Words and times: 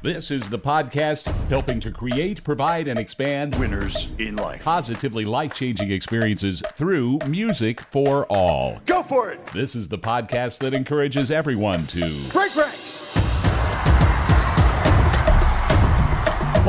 This 0.00 0.30
is 0.30 0.48
the 0.48 0.58
podcast 0.60 1.26
helping 1.48 1.80
to 1.80 1.90
create, 1.90 2.44
provide, 2.44 2.86
and 2.86 3.00
expand 3.00 3.56
Winners 3.56 4.14
in 4.20 4.36
life. 4.36 4.62
positively 4.62 5.24
life 5.24 5.54
changing 5.54 5.90
experiences 5.90 6.62
through 6.74 7.18
music 7.26 7.80
for 7.90 8.24
all. 8.26 8.78
Go 8.86 9.02
for 9.02 9.32
it. 9.32 9.44
This 9.46 9.74
is 9.74 9.88
the 9.88 9.98
podcast 9.98 10.60
that 10.60 10.72
encourages 10.72 11.32
everyone 11.32 11.84
to. 11.88 12.00
Break 12.30 12.54
ranks. 12.54 13.17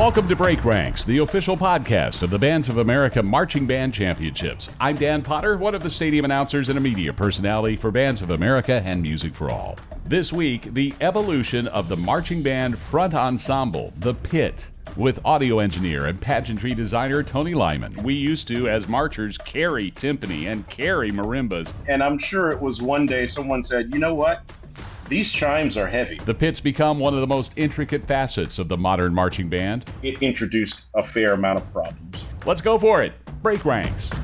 Welcome 0.00 0.28
to 0.28 0.34
Break 0.34 0.64
Ranks, 0.64 1.04
the 1.04 1.18
official 1.18 1.58
podcast 1.58 2.22
of 2.22 2.30
the 2.30 2.38
Bands 2.38 2.70
of 2.70 2.78
America 2.78 3.22
Marching 3.22 3.66
Band 3.66 3.92
Championships. 3.92 4.70
I'm 4.80 4.96
Dan 4.96 5.20
Potter, 5.20 5.58
one 5.58 5.74
of 5.74 5.82
the 5.82 5.90
stadium 5.90 6.24
announcers 6.24 6.70
and 6.70 6.78
a 6.78 6.80
media 6.80 7.12
personality 7.12 7.76
for 7.76 7.90
Bands 7.90 8.22
of 8.22 8.30
America 8.30 8.80
and 8.82 9.02
Music 9.02 9.34
for 9.34 9.50
All. 9.50 9.76
This 10.06 10.32
week, 10.32 10.72
the 10.72 10.94
evolution 11.02 11.68
of 11.68 11.90
the 11.90 11.98
marching 11.98 12.42
band 12.42 12.78
front 12.78 13.14
ensemble, 13.14 13.92
The 13.98 14.14
Pit. 14.14 14.70
With 14.96 15.20
audio 15.22 15.58
engineer 15.58 16.06
and 16.06 16.18
pageantry 16.18 16.74
designer 16.74 17.22
Tony 17.22 17.52
Lymon. 17.52 18.02
We 18.02 18.14
used 18.14 18.48
to, 18.48 18.70
as 18.70 18.88
marchers, 18.88 19.36
carry 19.36 19.90
timpani 19.90 20.50
and 20.50 20.66
carry 20.70 21.10
marimbas. 21.10 21.74
And 21.88 22.02
I'm 22.02 22.16
sure 22.16 22.50
it 22.50 22.60
was 22.60 22.80
one 22.80 23.04
day 23.04 23.26
someone 23.26 23.60
said, 23.60 23.92
you 23.92 24.00
know 24.00 24.14
what? 24.14 24.50
These 25.10 25.28
chimes 25.28 25.76
are 25.76 25.88
heavy. 25.88 26.18
The 26.24 26.32
pit's 26.32 26.60
become 26.60 27.00
one 27.00 27.14
of 27.14 27.20
the 27.20 27.26
most 27.26 27.52
intricate 27.56 28.04
facets 28.04 28.60
of 28.60 28.68
the 28.68 28.76
modern 28.76 29.12
marching 29.12 29.48
band. 29.48 29.84
It 30.04 30.22
introduced 30.22 30.82
a 30.94 31.02
fair 31.02 31.32
amount 31.32 31.58
of 31.58 31.72
problems. 31.72 32.36
Let's 32.46 32.60
go 32.60 32.78
for 32.78 33.02
it. 33.02 33.12
Break 33.42 33.64
ranks. 33.64 34.14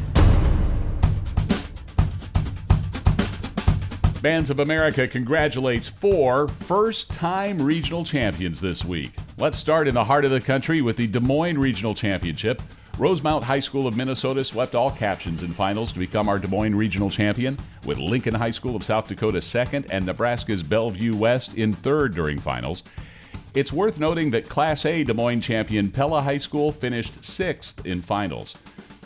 Bands 4.23 4.49
of 4.49 4.61
America 4.61 5.09
congratulates 5.09 5.89
four 5.89 6.47
first 6.47 7.13
time 7.13 7.61
regional 7.61 8.05
champions 8.05 8.61
this 8.61 8.85
week. 8.85 9.11
Let's 9.39 9.59
start 9.59 9.89
in 9.89 9.95
the 9.95 10.05
heart 10.05 10.25
of 10.25 10.31
the 10.31 10.41
country 10.41 10.83
with 10.83 10.97
the 10.97 11.09
Des 11.09 11.19
Moines 11.19 11.59
Regional 11.59 11.95
Championship. 11.95 12.63
Rosemount 12.99 13.45
High 13.45 13.61
School 13.61 13.87
of 13.87 13.95
Minnesota 13.95 14.43
swept 14.43 14.75
all 14.75 14.91
captions 14.91 15.43
in 15.43 15.51
finals 15.51 15.93
to 15.93 15.99
become 15.99 16.31
our 16.31 16.39
Des 16.39 16.49
Moines 16.49 16.75
Regional 16.75 17.11
Champion, 17.11 17.59
with 17.85 17.99
Lincoln 17.99 18.33
High 18.33 18.51
School 18.51 18.75
of 18.75 18.83
South 18.83 19.07
Dakota 19.07 19.43
second 19.43 19.87
and 19.91 20.07
Nebraska's 20.07 20.63
Bellevue 20.63 21.15
West 21.15 21.59
in 21.59 21.75
third 21.75 22.15
during 22.15 22.41
finals. 22.41 22.85
It's 23.53 23.71
worth 23.71 24.01
noting 24.01 24.31
that 24.31 24.49
Class 24.49 24.87
A 24.87 25.05
Des 25.05 25.13
Moines 25.13 25.43
champion 25.43 25.91
Pella 25.91 26.23
High 26.23 26.39
School 26.39 26.73
finished 26.73 27.23
sixth 27.23 27.85
in 27.85 28.01
finals. 28.01 28.57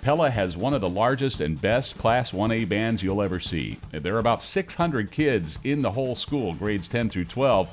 Pella 0.03 0.31
has 0.31 0.57
one 0.57 0.73
of 0.73 0.81
the 0.81 0.89
largest 0.89 1.41
and 1.41 1.61
best 1.61 1.99
Class 1.99 2.31
1A 2.31 2.69
bands 2.69 3.03
you'll 3.03 3.23
ever 3.23 3.41
see. 3.41 3.77
There 3.91 4.15
are 4.15 4.21
about 4.21 4.41
600 4.41 5.11
kids 5.11 5.59
in 5.65 5.83
the 5.83 5.91
whole 5.91 6.15
school, 6.15 6.55
grades 6.55 6.87
10 6.87 7.09
through 7.09 7.25
12, 7.25 7.69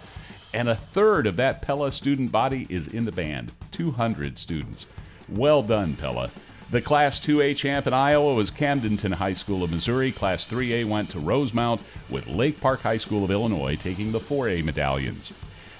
and 0.56 0.68
a 0.68 0.76
third 0.76 1.28
of 1.28 1.36
that 1.36 1.62
Pella 1.62 1.92
student 1.92 2.32
body 2.32 2.66
is 2.72 2.88
in 2.88 3.06
the 3.06 3.12
band 3.12 3.52
200 3.72 4.40
students. 4.40 4.88
Well 5.30 5.62
done, 5.62 5.96
Pella. 5.96 6.32
The 6.70 6.82
Class 6.82 7.20
2A 7.20 7.56
champ 7.56 7.88
in 7.88 7.94
Iowa 7.94 8.34
was 8.34 8.52
Camdenton 8.52 9.14
High 9.14 9.34
School 9.34 9.64
of 9.64 9.72
Missouri. 9.72 10.12
Class 10.12 10.46
3A 10.46 10.86
went 10.86 11.10
to 11.12 11.20
Rosemount, 11.20 11.82
with 12.10 12.28
Lake 12.28 12.60
Park 12.60 12.82
High 12.82 12.98
School 12.98 13.24
of 13.24 13.32
Illinois 13.32 13.76
taking 13.76 14.12
the 14.12 14.20
4A 14.20 14.64
medallions. 14.64 15.34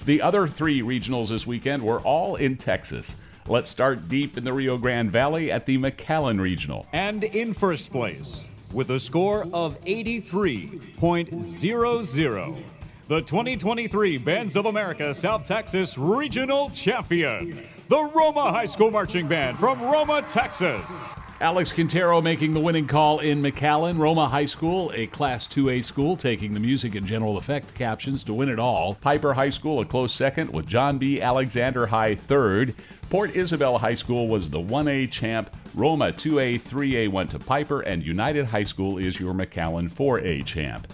The 0.04 0.22
other 0.22 0.48
three 0.48 0.80
regionals 0.80 1.28
this 1.28 1.46
weekend 1.46 1.82
were 1.82 2.00
all 2.00 2.36
in 2.36 2.56
Texas. 2.56 3.16
Let's 3.46 3.68
start 3.68 4.08
deep 4.08 4.38
in 4.38 4.44
the 4.44 4.52
Rio 4.52 4.78
Grande 4.78 5.10
Valley 5.10 5.50
at 5.50 5.66
the 5.66 5.78
McAllen 5.78 6.40
Regional. 6.40 6.86
And 6.92 7.24
in 7.24 7.52
first 7.52 7.90
place, 7.92 8.44
with 8.72 8.90
a 8.90 9.00
score 9.00 9.44
of 9.52 9.78
83.00, 9.84 12.62
the 13.08 13.22
2023 13.22 14.18
Bands 14.18 14.56
of 14.56 14.66
America 14.66 15.14
South 15.14 15.44
Texas 15.44 15.96
Regional 15.96 16.68
Champion, 16.70 17.64
the 17.88 18.04
Roma 18.14 18.52
High 18.52 18.66
School 18.66 18.90
Marching 18.90 19.26
Band 19.26 19.58
from 19.58 19.80
Roma, 19.80 20.20
Texas. 20.22 21.14
Alex 21.40 21.72
Quintero 21.72 22.20
making 22.20 22.52
the 22.52 22.60
winning 22.60 22.86
call 22.86 23.20
in 23.20 23.40
McAllen, 23.40 23.98
Roma 23.98 24.28
High 24.28 24.44
School, 24.44 24.92
a 24.94 25.06
Class 25.06 25.48
2A 25.48 25.82
school, 25.82 26.14
taking 26.14 26.52
the 26.52 26.60
music 26.60 26.94
and 26.96 27.06
general 27.06 27.38
effect 27.38 27.74
captions 27.74 28.24
to 28.24 28.34
win 28.34 28.50
it 28.50 28.58
all. 28.58 28.96
Piper 28.96 29.32
High 29.32 29.48
School, 29.48 29.80
a 29.80 29.86
close 29.86 30.12
second, 30.12 30.52
with 30.52 30.66
John 30.66 30.98
B. 30.98 31.22
Alexander 31.22 31.86
High 31.86 32.14
third. 32.14 32.74
Port 33.08 33.34
Isabel 33.34 33.78
High 33.78 33.94
School 33.94 34.28
was 34.28 34.50
the 34.50 34.60
1A 34.60 35.10
champ. 35.10 35.48
Roma 35.74 36.12
2A, 36.12 36.60
3A 36.60 37.08
went 37.08 37.30
to 37.30 37.38
Piper, 37.38 37.80
and 37.80 38.04
United 38.04 38.46
High 38.46 38.64
School 38.64 38.98
is 38.98 39.18
your 39.18 39.32
McAllen 39.32 39.90
4A 39.90 40.44
champ. 40.44 40.92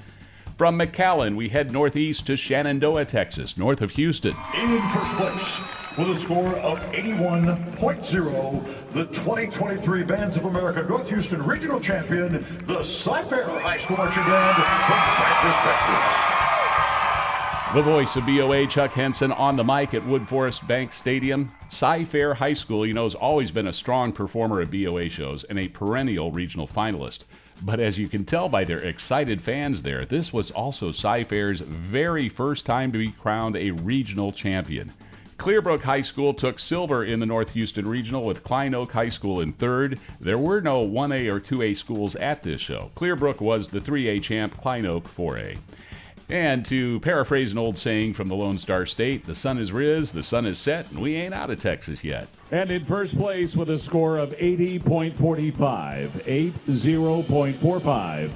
From 0.57 0.79
McAllen, 0.79 1.35
we 1.35 1.49
head 1.49 1.73
northeast 1.73 2.29
to 2.29 2.37
Shenandoah, 2.37 3.07
Texas, 3.07 3.59
north 3.59 3.83
of 3.83 3.91
Houston. 3.93 4.37
In 4.55 4.81
first 4.93 5.15
place 5.15 5.84
with 5.97 6.11
a 6.11 6.19
score 6.19 6.57
of 6.57 6.81
81.0, 6.93 8.91
the 8.91 9.07
2023 9.07 10.03
Bands 10.03 10.37
of 10.37 10.45
America 10.47 10.83
North 10.89 11.09
Houston 11.09 11.41
Regional 11.45 11.79
Champion, 11.79 12.33
the 12.67 12.81
Cyfair 12.81 13.61
High 13.61 13.79
School 13.79 13.99
Marching 13.99 14.25
Band 14.25 14.57
from 14.57 14.99
Cypress, 15.17 15.59
Texas. 15.63 16.35
The 17.75 17.83
voice 17.83 18.17
of 18.17 18.27
BOA, 18.27 18.67
Chuck 18.67 18.93
Henson, 18.93 19.31
on 19.33 19.55
the 19.57 19.65
mic 19.65 19.95
at 19.95 20.03
Woodforest 20.03 20.67
Bank 20.67 20.93
Stadium. 20.93 21.53
Cy 21.69 22.05
Fair 22.05 22.35
High 22.35 22.53
School, 22.53 22.85
you 22.87 22.95
know, 22.95 23.05
has 23.05 23.15
always 23.15 23.53
been 23.53 23.67
a 23.69 23.73
strong 23.73 24.13
performer 24.13 24.61
at 24.61 24.71
BOA 24.71 25.09
shows 25.09 25.45
and 25.45 25.59
a 25.59 25.69
perennial 25.69 26.33
regional 26.33 26.67
finalist. 26.67 27.25
But 27.63 27.79
as 27.79 27.99
you 27.99 28.09
can 28.09 28.25
tell 28.25 28.49
by 28.49 28.65
their 28.65 28.79
excited 28.79 29.41
fans 29.41 29.83
there, 29.83 30.05
this 30.05 30.33
was 30.33 30.51
also 30.51 30.91
Cy 30.91 31.23
Fair's 31.23 31.61
very 31.61 32.29
first 32.29 32.67
time 32.67 32.91
to 32.93 32.99
be 32.99 33.09
crowned 33.09 33.57
a 33.57 33.71
regional 33.71 34.33
champion. 34.33 34.93
Clearbrook 35.37 35.83
High 35.83 36.01
School 36.01 36.35
took 36.35 36.59
silver 36.59 37.05
in 37.05 37.21
the 37.21 37.27
North 37.27 37.53
Houston 37.55 37.87
Regional 37.87 38.25
with 38.25 38.43
Klein 38.43 38.75
Oak 38.75 38.93
High 38.93 39.09
School 39.09 39.41
in 39.41 39.53
third. 39.53 39.99
There 40.21 40.39
were 40.39 40.61
no 40.61 40.87
1A 40.87 41.31
or 41.31 41.41
2A 41.41 41.77
schools 41.77 42.17
at 42.17 42.43
this 42.43 42.61
show. 42.61 42.91
Clearbrook 42.95 43.41
was 43.41 43.69
the 43.69 43.81
3A 43.81 44.23
champ, 44.23 44.57
Klein 44.57 44.87
Oak 44.87 45.05
4A. 45.05 45.59
And 46.31 46.65
to 46.67 47.01
paraphrase 47.01 47.53
an 47.53 47.59
old 47.59 47.77
saying 47.77 48.15
from 48.15 48.29
the 48.29 48.35
Lone 48.35 48.57
Star 48.57 48.87
State, 48.87 49.27
the 49.27 49.35
sun 49.35 49.59
is 49.59 49.73
riz, 49.73 50.13
the 50.13 50.23
sun 50.23 50.47
is 50.47 50.59
set, 50.59 50.91
and 50.91 51.01
we 51.01 51.17
ain't 51.17 51.35
out 51.35 51.51
of 51.51 51.59
Texas 51.59 52.03
yet. 52.03 52.29
And 52.51 52.71
in 52.71 52.83
first 52.85 53.19
place 53.19 53.55
with 53.55 53.69
a 53.69 53.77
score 53.77 54.17
of 54.17 54.31
80.45, 54.31 55.13
80.45, 56.73 58.31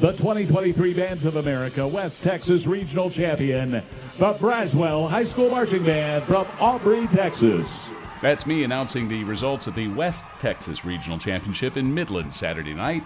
the 0.00 0.12
2023 0.12 0.94
Bands 0.94 1.24
of 1.24 1.36
America 1.36 1.86
West 1.86 2.22
Texas 2.22 2.68
Regional 2.68 3.10
Champion, 3.10 3.72
the 3.72 4.32
Braswell 4.34 5.08
High 5.08 5.24
School 5.24 5.50
Marching 5.50 5.82
Band 5.82 6.22
from 6.24 6.46
Aubrey, 6.60 7.08
Texas. 7.08 7.84
That's 8.22 8.46
me 8.46 8.62
announcing 8.62 9.08
the 9.08 9.24
results 9.24 9.66
of 9.66 9.74
the 9.74 9.88
West 9.88 10.24
Texas 10.38 10.84
Regional 10.84 11.18
Championship 11.18 11.76
in 11.76 11.92
Midland 11.92 12.32
Saturday 12.32 12.74
night. 12.74 13.04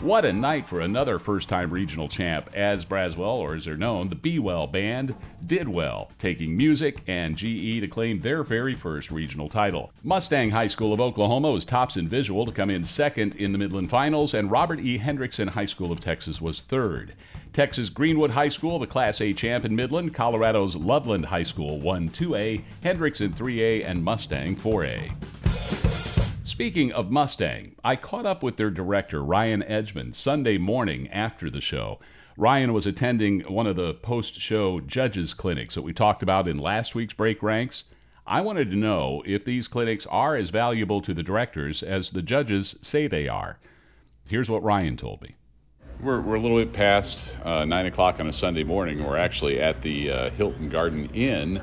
What 0.00 0.24
a 0.24 0.32
night 0.32 0.68
for 0.68 0.80
another 0.80 1.18
first 1.18 1.48
time 1.48 1.70
regional 1.70 2.06
champ, 2.06 2.50
as 2.54 2.84
Braswell, 2.84 3.38
or 3.38 3.56
as 3.56 3.64
they're 3.64 3.76
known, 3.76 4.10
the 4.10 4.14
Be 4.14 4.38
Well 4.38 4.68
Band, 4.68 5.16
did 5.44 5.68
well, 5.68 6.12
taking 6.18 6.56
music 6.56 7.00
and 7.08 7.36
GE 7.36 7.82
to 7.82 7.88
claim 7.88 8.20
their 8.20 8.44
very 8.44 8.76
first 8.76 9.10
regional 9.10 9.48
title. 9.48 9.90
Mustang 10.04 10.50
High 10.50 10.68
School 10.68 10.92
of 10.92 11.00
Oklahoma 11.00 11.50
was 11.50 11.64
tops 11.64 11.96
in 11.96 12.06
visual 12.06 12.46
to 12.46 12.52
come 12.52 12.70
in 12.70 12.84
second 12.84 13.34
in 13.34 13.50
the 13.50 13.58
Midland 13.58 13.90
Finals, 13.90 14.34
and 14.34 14.52
Robert 14.52 14.78
E. 14.78 15.00
Hendrickson 15.00 15.48
High 15.48 15.64
School 15.64 15.90
of 15.90 15.98
Texas 15.98 16.40
was 16.40 16.60
third. 16.60 17.14
Texas 17.52 17.88
Greenwood 17.88 18.30
High 18.30 18.50
School, 18.50 18.78
the 18.78 18.86
Class 18.86 19.20
A 19.20 19.32
champ 19.32 19.64
in 19.64 19.74
Midland, 19.74 20.14
Colorado's 20.14 20.76
Loveland 20.76 21.24
High 21.24 21.42
School 21.42 21.80
won 21.80 22.08
2A, 22.08 22.62
Hendrickson 22.84 23.36
3A, 23.36 23.84
and 23.84 24.04
Mustang 24.04 24.54
4A. 24.54 25.12
Speaking 26.58 26.90
of 26.90 27.08
Mustang, 27.08 27.76
I 27.84 27.94
caught 27.94 28.26
up 28.26 28.42
with 28.42 28.56
their 28.56 28.68
director, 28.68 29.22
Ryan 29.22 29.62
Edgmon, 29.62 30.12
Sunday 30.12 30.58
morning 30.58 31.08
after 31.10 31.48
the 31.48 31.60
show. 31.60 32.00
Ryan 32.36 32.72
was 32.72 32.84
attending 32.84 33.42
one 33.42 33.68
of 33.68 33.76
the 33.76 33.94
post 33.94 34.40
show 34.40 34.80
judges' 34.80 35.34
clinics 35.34 35.76
that 35.76 35.82
we 35.82 35.92
talked 35.92 36.20
about 36.20 36.48
in 36.48 36.58
last 36.58 36.96
week's 36.96 37.14
Break 37.14 37.44
Ranks. 37.44 37.84
I 38.26 38.40
wanted 38.40 38.72
to 38.72 38.76
know 38.76 39.22
if 39.24 39.44
these 39.44 39.68
clinics 39.68 40.04
are 40.06 40.34
as 40.34 40.50
valuable 40.50 41.00
to 41.02 41.14
the 41.14 41.22
directors 41.22 41.80
as 41.80 42.10
the 42.10 42.22
judges 42.22 42.74
say 42.82 43.06
they 43.06 43.28
are. 43.28 43.60
Here's 44.28 44.50
what 44.50 44.64
Ryan 44.64 44.96
told 44.96 45.22
me. 45.22 45.36
We're, 46.00 46.20
we're 46.20 46.34
a 46.34 46.40
little 46.40 46.58
bit 46.58 46.72
past 46.72 47.38
uh, 47.44 47.66
9 47.66 47.86
o'clock 47.86 48.18
on 48.18 48.26
a 48.26 48.32
Sunday 48.32 48.64
morning. 48.64 49.04
We're 49.04 49.16
actually 49.16 49.60
at 49.60 49.82
the 49.82 50.10
uh, 50.10 50.30
Hilton 50.30 50.70
Garden 50.70 51.08
Inn 51.14 51.62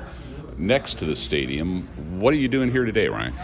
next 0.58 0.98
to 0.98 1.04
the 1.04 1.16
stadium. 1.16 1.82
What 2.20 2.32
are 2.34 2.36
you 2.36 2.48
doing 2.48 2.70
here 2.70 2.84
today, 2.84 3.08
Ryan? 3.08 3.34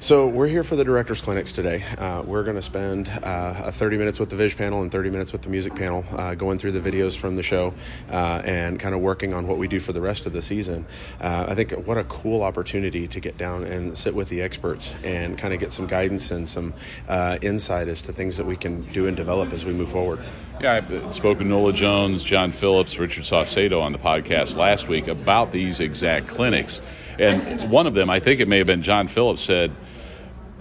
So 0.00 0.26
we're 0.26 0.46
here 0.46 0.64
for 0.64 0.76
the 0.76 0.84
directors 0.84 1.20
clinics 1.20 1.52
today. 1.52 1.84
Uh, 1.98 2.22
we're 2.22 2.44
going 2.44 2.56
to 2.56 2.62
spend 2.62 3.10
uh, 3.22 3.70
30 3.70 3.98
minutes 3.98 4.18
with 4.18 4.30
the 4.30 4.36
Viz 4.36 4.54
panel 4.54 4.82
and 4.82 4.90
30 4.90 5.10
minutes 5.10 5.32
with 5.32 5.42
the 5.42 5.48
music 5.48 5.74
panel, 5.74 6.04
uh, 6.12 6.34
going 6.34 6.58
through 6.58 6.72
the 6.72 6.80
videos 6.80 7.16
from 7.16 7.36
the 7.36 7.42
show 7.42 7.74
uh, 8.10 8.42
and 8.44 8.80
kind 8.80 8.94
of 8.94 9.00
working 9.00 9.32
on 9.34 9.46
what 9.46 9.58
we 9.58 9.68
do 9.68 9.80
for 9.80 9.92
the 9.92 10.00
rest 10.00 10.26
of 10.26 10.32
the 10.32 10.42
season. 10.42 10.86
Uh, 11.20 11.46
I 11.48 11.54
think 11.54 11.72
what 11.86 11.98
a 11.98 12.04
cool 12.04 12.42
opportunity 12.42 13.06
to 13.06 13.20
get 13.20 13.36
down 13.36 13.64
and 13.64 13.96
sit 13.96 14.14
with 14.14 14.28
the 14.28 14.42
experts 14.42 14.94
and 15.04 15.36
kind 15.36 15.52
of 15.52 15.60
get 15.60 15.72
some 15.72 15.86
guidance 15.86 16.30
and 16.30 16.48
some 16.48 16.74
uh, 17.08 17.38
insight 17.42 17.88
as 17.88 18.02
to 18.02 18.12
things 18.12 18.36
that 18.36 18.46
we 18.46 18.56
can 18.56 18.80
do 18.92 19.06
and 19.06 19.16
develop 19.16 19.52
as 19.52 19.64
we 19.64 19.72
move 19.72 19.90
forward. 19.90 20.20
Yeah, 20.62 20.80
I 21.08 21.10
spoke 21.10 21.38
with 21.38 21.48
Nola 21.48 21.72
Jones, 21.72 22.22
John 22.22 22.52
Phillips, 22.52 22.96
Richard 22.96 23.24
Saucedo 23.24 23.82
on 23.82 23.90
the 23.90 23.98
podcast 23.98 24.56
last 24.56 24.86
week 24.86 25.08
about 25.08 25.50
these 25.50 25.80
exact 25.80 26.28
clinics. 26.28 26.80
And 27.18 27.68
one 27.68 27.88
of 27.88 27.94
them, 27.94 28.08
I 28.08 28.20
think 28.20 28.38
it 28.38 28.46
may 28.46 28.58
have 28.58 28.68
been 28.68 28.82
John 28.82 29.08
Phillips, 29.08 29.42
said, 29.42 29.72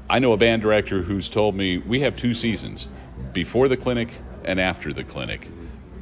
I 0.10 0.18
know 0.18 0.34
a 0.34 0.38
band 0.38 0.64
director 0.64 1.04
who's 1.04 1.30
told 1.30 1.54
me 1.54 1.78
we 1.78 2.00
have 2.00 2.16
two 2.16 2.34
seasons 2.34 2.88
before 3.32 3.68
the 3.68 3.78
clinic 3.78 4.10
and 4.44 4.60
after 4.60 4.92
the 4.92 5.04
clinic. 5.04 5.48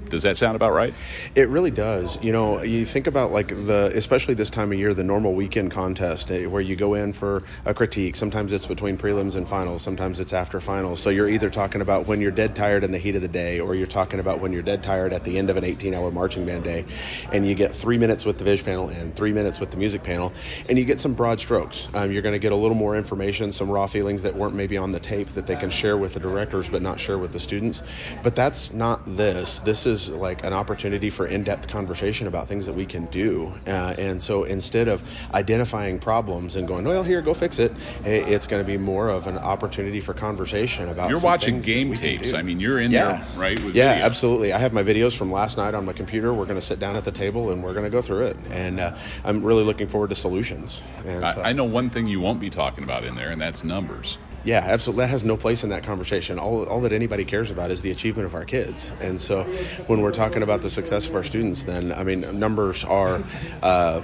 Does 0.09 0.23
that 0.23 0.37
sound 0.37 0.55
about 0.55 0.73
right? 0.73 0.93
It 1.35 1.49
really 1.49 1.71
does. 1.71 2.21
You 2.23 2.31
know, 2.31 2.61
you 2.61 2.85
think 2.85 3.07
about 3.07 3.31
like 3.31 3.49
the, 3.49 3.91
especially 3.95 4.33
this 4.33 4.49
time 4.49 4.71
of 4.71 4.79
year, 4.79 4.93
the 4.93 5.03
normal 5.03 5.33
weekend 5.33 5.71
contest 5.71 6.31
eh, 6.31 6.45
where 6.45 6.61
you 6.61 6.75
go 6.75 6.93
in 6.93 7.13
for 7.13 7.43
a 7.65 7.73
critique. 7.73 8.15
Sometimes 8.15 8.53
it's 8.53 8.67
between 8.67 8.97
prelims 8.97 9.35
and 9.35 9.47
finals. 9.47 9.81
Sometimes 9.81 10.19
it's 10.19 10.33
after 10.33 10.59
finals. 10.59 10.99
So 10.99 11.09
you're 11.09 11.29
either 11.29 11.49
talking 11.49 11.81
about 11.81 12.07
when 12.07 12.21
you're 12.21 12.31
dead 12.31 12.55
tired 12.55 12.83
in 12.83 12.91
the 12.91 12.97
heat 12.97 13.15
of 13.15 13.21
the 13.21 13.27
day, 13.27 13.59
or 13.59 13.75
you're 13.75 13.87
talking 13.87 14.19
about 14.19 14.39
when 14.39 14.53
you're 14.53 14.61
dead 14.61 14.83
tired 14.83 15.13
at 15.13 15.23
the 15.23 15.37
end 15.37 15.49
of 15.49 15.57
an 15.57 15.63
18-hour 15.63 16.11
marching 16.11 16.45
band 16.45 16.63
day, 16.63 16.85
and 17.31 17.45
you 17.45 17.55
get 17.55 17.73
three 17.73 17.97
minutes 17.97 18.25
with 18.25 18.37
the 18.37 18.43
Viz 18.43 18.61
panel 18.61 18.89
and 18.89 19.15
three 19.15 19.33
minutes 19.33 19.59
with 19.59 19.71
the 19.71 19.77
music 19.77 20.03
panel, 20.03 20.33
and 20.67 20.77
you 20.77 20.85
get 20.85 20.99
some 20.99 21.13
broad 21.13 21.39
strokes. 21.39 21.87
Um, 21.93 22.11
you're 22.11 22.21
going 22.21 22.33
to 22.33 22.39
get 22.39 22.51
a 22.51 22.55
little 22.55 22.77
more 22.77 22.95
information, 22.95 23.51
some 23.51 23.69
raw 23.69 23.87
feelings 23.87 24.23
that 24.23 24.35
weren't 24.35 24.55
maybe 24.55 24.77
on 24.77 24.91
the 24.91 24.99
tape 24.99 25.29
that 25.29 25.47
they 25.47 25.55
can 25.55 25.69
share 25.69 25.97
with 25.97 26.13
the 26.13 26.19
directors, 26.19 26.69
but 26.69 26.81
not 26.81 26.99
share 26.99 27.17
with 27.17 27.33
the 27.33 27.39
students. 27.39 27.83
But 28.23 28.35
that's 28.35 28.73
not 28.73 29.05
this. 29.05 29.59
This 29.59 29.85
is 29.85 29.98
is 30.07 30.15
like 30.15 30.43
an 30.43 30.53
opportunity 30.53 31.09
for 31.09 31.27
in-depth 31.27 31.67
conversation 31.67 32.27
about 32.27 32.47
things 32.47 32.65
that 32.65 32.73
we 32.73 32.85
can 32.85 33.05
do. 33.07 33.53
Uh, 33.67 33.95
and 33.97 34.21
so 34.21 34.43
instead 34.43 34.87
of 34.87 35.03
identifying 35.33 35.99
problems 35.99 36.55
and 36.55 36.67
going, 36.67 36.85
well, 36.85 37.03
here, 37.03 37.21
go 37.21 37.33
fix 37.33 37.59
it, 37.59 37.71
it's 38.03 38.47
going 38.47 38.63
to 38.63 38.67
be 38.67 38.77
more 38.77 39.09
of 39.09 39.27
an 39.27 39.37
opportunity 39.37 40.01
for 40.01 40.13
conversation 40.13 40.89
about. 40.89 41.09
You're 41.09 41.19
watching 41.19 41.61
game 41.61 41.93
tapes. 41.93 42.33
I 42.33 42.41
mean, 42.41 42.59
you're 42.59 42.79
in 42.79 42.91
yeah. 42.91 43.23
there, 43.33 43.39
right? 43.39 43.59
yeah, 43.73 43.99
absolutely. 44.01 44.53
I 44.53 44.57
have 44.57 44.73
my 44.73 44.83
videos 44.83 45.17
from 45.17 45.31
last 45.31 45.57
night 45.57 45.73
on 45.73 45.85
my 45.85 45.93
computer. 45.93 46.33
We're 46.33 46.45
going 46.45 46.59
to 46.59 46.65
sit 46.65 46.79
down 46.79 46.95
at 46.95 47.03
the 47.03 47.11
table 47.11 47.51
and 47.51 47.63
we're 47.63 47.73
going 47.73 47.85
to 47.85 47.89
go 47.89 48.01
through 48.01 48.27
it. 48.27 48.37
And 48.51 48.79
uh, 48.79 48.97
I'm 49.23 49.43
really 49.43 49.63
looking 49.63 49.87
forward 49.87 50.09
to 50.09 50.15
solutions. 50.15 50.81
I, 51.05 51.33
so. 51.33 51.41
I 51.41 51.53
know 51.53 51.65
one 51.65 51.89
thing 51.89 52.07
you 52.07 52.21
won't 52.21 52.39
be 52.39 52.49
talking 52.49 52.83
about 52.83 53.03
in 53.03 53.15
there, 53.15 53.29
and 53.29 53.41
that's 53.41 53.63
numbers. 53.63 54.17
Yeah, 54.43 54.63
absolutely. 54.65 55.03
That 55.03 55.09
has 55.09 55.23
no 55.23 55.37
place 55.37 55.63
in 55.63 55.69
that 55.69 55.83
conversation. 55.83 56.39
All, 56.39 56.65
all 56.65 56.81
that 56.81 56.93
anybody 56.93 57.25
cares 57.25 57.51
about 57.51 57.71
is 57.71 57.81
the 57.81 57.91
achievement 57.91 58.25
of 58.25 58.35
our 58.35 58.45
kids. 58.45 58.91
And 59.01 59.19
so 59.19 59.43
when 59.87 60.01
we're 60.01 60.13
talking 60.13 60.43
about 60.43 60.61
the 60.61 60.69
success 60.69 61.07
of 61.07 61.15
our 61.15 61.23
students, 61.23 61.65
then, 61.65 61.91
I 61.91 62.03
mean, 62.03 62.39
numbers 62.39 62.83
are 62.85 63.21
uh, 63.61 64.01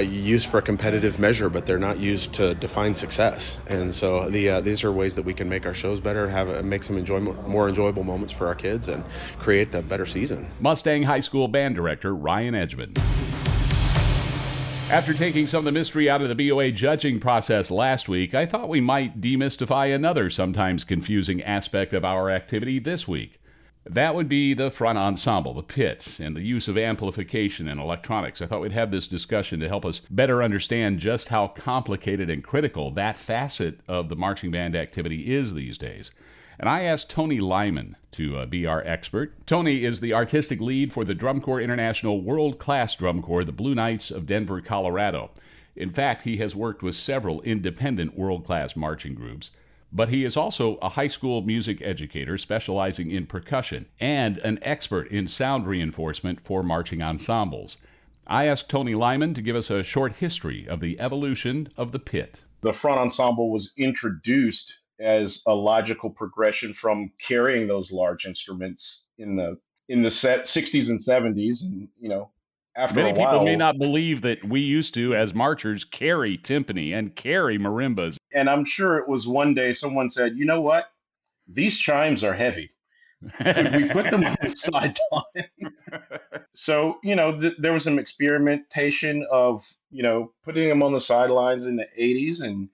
used 0.00 0.48
for 0.48 0.58
a 0.58 0.62
competitive 0.62 1.18
measure, 1.18 1.48
but 1.48 1.66
they're 1.66 1.78
not 1.78 1.98
used 1.98 2.32
to 2.34 2.54
define 2.54 2.94
success. 2.94 3.60
And 3.68 3.94
so 3.94 4.28
the, 4.28 4.48
uh, 4.48 4.60
these 4.60 4.82
are 4.84 4.92
ways 4.92 5.14
that 5.14 5.24
we 5.24 5.34
can 5.34 5.48
make 5.48 5.66
our 5.66 5.74
shows 5.74 6.00
better, 6.00 6.28
have 6.28 6.64
make 6.64 6.82
some 6.82 6.96
more 7.46 7.68
enjoyable 7.68 8.04
moments 8.04 8.32
for 8.32 8.46
our 8.46 8.54
kids, 8.54 8.88
and 8.88 9.04
create 9.38 9.74
a 9.74 9.82
better 9.82 10.06
season. 10.06 10.50
Mustang 10.60 11.04
High 11.04 11.20
School 11.20 11.48
band 11.48 11.76
director 11.76 12.14
Ryan 12.14 12.54
Edgmon. 12.54 13.23
After 14.94 15.12
taking 15.12 15.48
some 15.48 15.58
of 15.58 15.64
the 15.64 15.72
mystery 15.72 16.08
out 16.08 16.22
of 16.22 16.28
the 16.28 16.48
BOA 16.48 16.70
judging 16.70 17.18
process 17.18 17.72
last 17.72 18.08
week, 18.08 18.32
I 18.32 18.46
thought 18.46 18.68
we 18.68 18.80
might 18.80 19.20
demystify 19.20 19.92
another 19.92 20.30
sometimes 20.30 20.84
confusing 20.84 21.42
aspect 21.42 21.92
of 21.92 22.04
our 22.04 22.30
activity 22.30 22.78
this 22.78 23.08
week. 23.08 23.40
That 23.84 24.14
would 24.14 24.28
be 24.28 24.54
the 24.54 24.70
front 24.70 24.96
ensemble, 24.96 25.52
the 25.52 25.64
pit, 25.64 26.20
and 26.22 26.36
the 26.36 26.44
use 26.44 26.68
of 26.68 26.78
amplification 26.78 27.66
and 27.66 27.80
electronics. 27.80 28.40
I 28.40 28.46
thought 28.46 28.60
we'd 28.60 28.70
have 28.70 28.92
this 28.92 29.08
discussion 29.08 29.58
to 29.58 29.68
help 29.68 29.84
us 29.84 29.98
better 29.98 30.44
understand 30.44 31.00
just 31.00 31.26
how 31.26 31.48
complicated 31.48 32.30
and 32.30 32.44
critical 32.44 32.92
that 32.92 33.16
facet 33.16 33.80
of 33.88 34.08
the 34.08 34.16
marching 34.16 34.52
band 34.52 34.76
activity 34.76 35.34
is 35.34 35.54
these 35.54 35.76
days 35.76 36.12
and 36.58 36.68
I 36.68 36.82
asked 36.82 37.10
Tony 37.10 37.40
Lymon 37.40 37.96
to 38.12 38.38
uh, 38.38 38.46
be 38.46 38.66
our 38.66 38.82
expert. 38.86 39.46
Tony 39.46 39.84
is 39.84 40.00
the 40.00 40.14
artistic 40.14 40.60
lead 40.60 40.92
for 40.92 41.04
the 41.04 41.14
Drum 41.14 41.40
Corps 41.40 41.60
International 41.60 42.20
World 42.20 42.58
Class 42.58 42.94
Drum 42.94 43.22
Corps, 43.22 43.44
the 43.44 43.52
Blue 43.52 43.74
Knights 43.74 44.10
of 44.10 44.26
Denver, 44.26 44.60
Colorado. 44.60 45.30
In 45.76 45.90
fact, 45.90 46.22
he 46.22 46.36
has 46.36 46.54
worked 46.54 46.82
with 46.82 46.94
several 46.94 47.40
independent 47.42 48.16
world 48.16 48.44
class 48.44 48.76
marching 48.76 49.14
groups. 49.14 49.50
But 49.92 50.08
he 50.08 50.24
is 50.24 50.36
also 50.36 50.76
a 50.76 50.90
high 50.90 51.06
school 51.06 51.42
music 51.42 51.80
educator 51.80 52.36
specializing 52.36 53.10
in 53.10 53.26
percussion 53.26 53.86
and 54.00 54.38
an 54.38 54.58
expert 54.62 55.06
in 55.08 55.28
sound 55.28 55.66
reinforcement 55.66 56.40
for 56.40 56.62
marching 56.64 57.00
ensembles. 57.00 57.78
I 58.26 58.46
asked 58.46 58.70
Tony 58.70 58.94
Lymon 58.94 59.34
to 59.34 59.42
give 59.42 59.54
us 59.54 59.70
a 59.70 59.82
short 59.82 60.16
history 60.16 60.66
of 60.66 60.80
the 60.80 60.98
evolution 60.98 61.68
of 61.76 61.92
the 61.92 61.98
pit. 61.98 62.44
The 62.62 62.72
front 62.72 62.98
ensemble 62.98 63.50
was 63.50 63.72
introduced 63.76 64.74
as 65.00 65.42
a 65.46 65.54
logical 65.54 66.10
progression 66.10 66.72
from 66.72 67.10
carrying 67.20 67.66
those 67.66 67.90
large 67.90 68.24
instruments 68.24 69.04
in 69.18 69.34
the 69.34 69.58
in 69.88 70.00
the 70.00 70.10
set 70.10 70.40
60s 70.40 70.88
and 70.88 70.98
70s 70.98 71.62
and 71.62 71.88
you 72.00 72.08
know 72.08 72.30
after 72.76 72.96
many 72.96 73.12
while, 73.12 73.30
people 73.30 73.44
may 73.44 73.54
not 73.54 73.78
believe 73.78 74.22
that 74.22 74.44
we 74.44 74.60
used 74.60 74.94
to 74.94 75.14
as 75.14 75.32
marchers 75.32 75.84
carry 75.84 76.36
timpani 76.36 76.92
and 76.92 77.14
carry 77.14 77.58
marimbas. 77.58 78.16
And 78.32 78.48
i'm 78.48 78.64
sure 78.64 78.96
it 78.98 79.08
was 79.08 79.26
one 79.26 79.54
day 79.54 79.72
someone 79.72 80.08
said 80.08 80.36
you 80.36 80.44
know 80.44 80.60
what? 80.60 80.86
These 81.46 81.76
chimes 81.76 82.24
are 82.24 82.32
heavy. 82.32 82.70
Could 83.36 83.74
we 83.74 83.88
put 83.88 84.10
them 84.10 84.24
on 84.24 84.36
the 84.40 84.48
sideline. 84.48 85.48
So 86.52 86.98
you 87.02 87.16
know 87.16 87.38
th- 87.38 87.54
there 87.58 87.72
was 87.72 87.84
some 87.84 87.98
experimentation 87.98 89.26
of 89.30 89.66
you 89.90 90.02
know 90.02 90.32
putting 90.44 90.68
them 90.68 90.82
on 90.82 90.92
the 90.92 91.00
sidelines 91.00 91.64
in 91.64 91.76
the 91.76 91.86
80s 91.98 92.40
and 92.40 92.68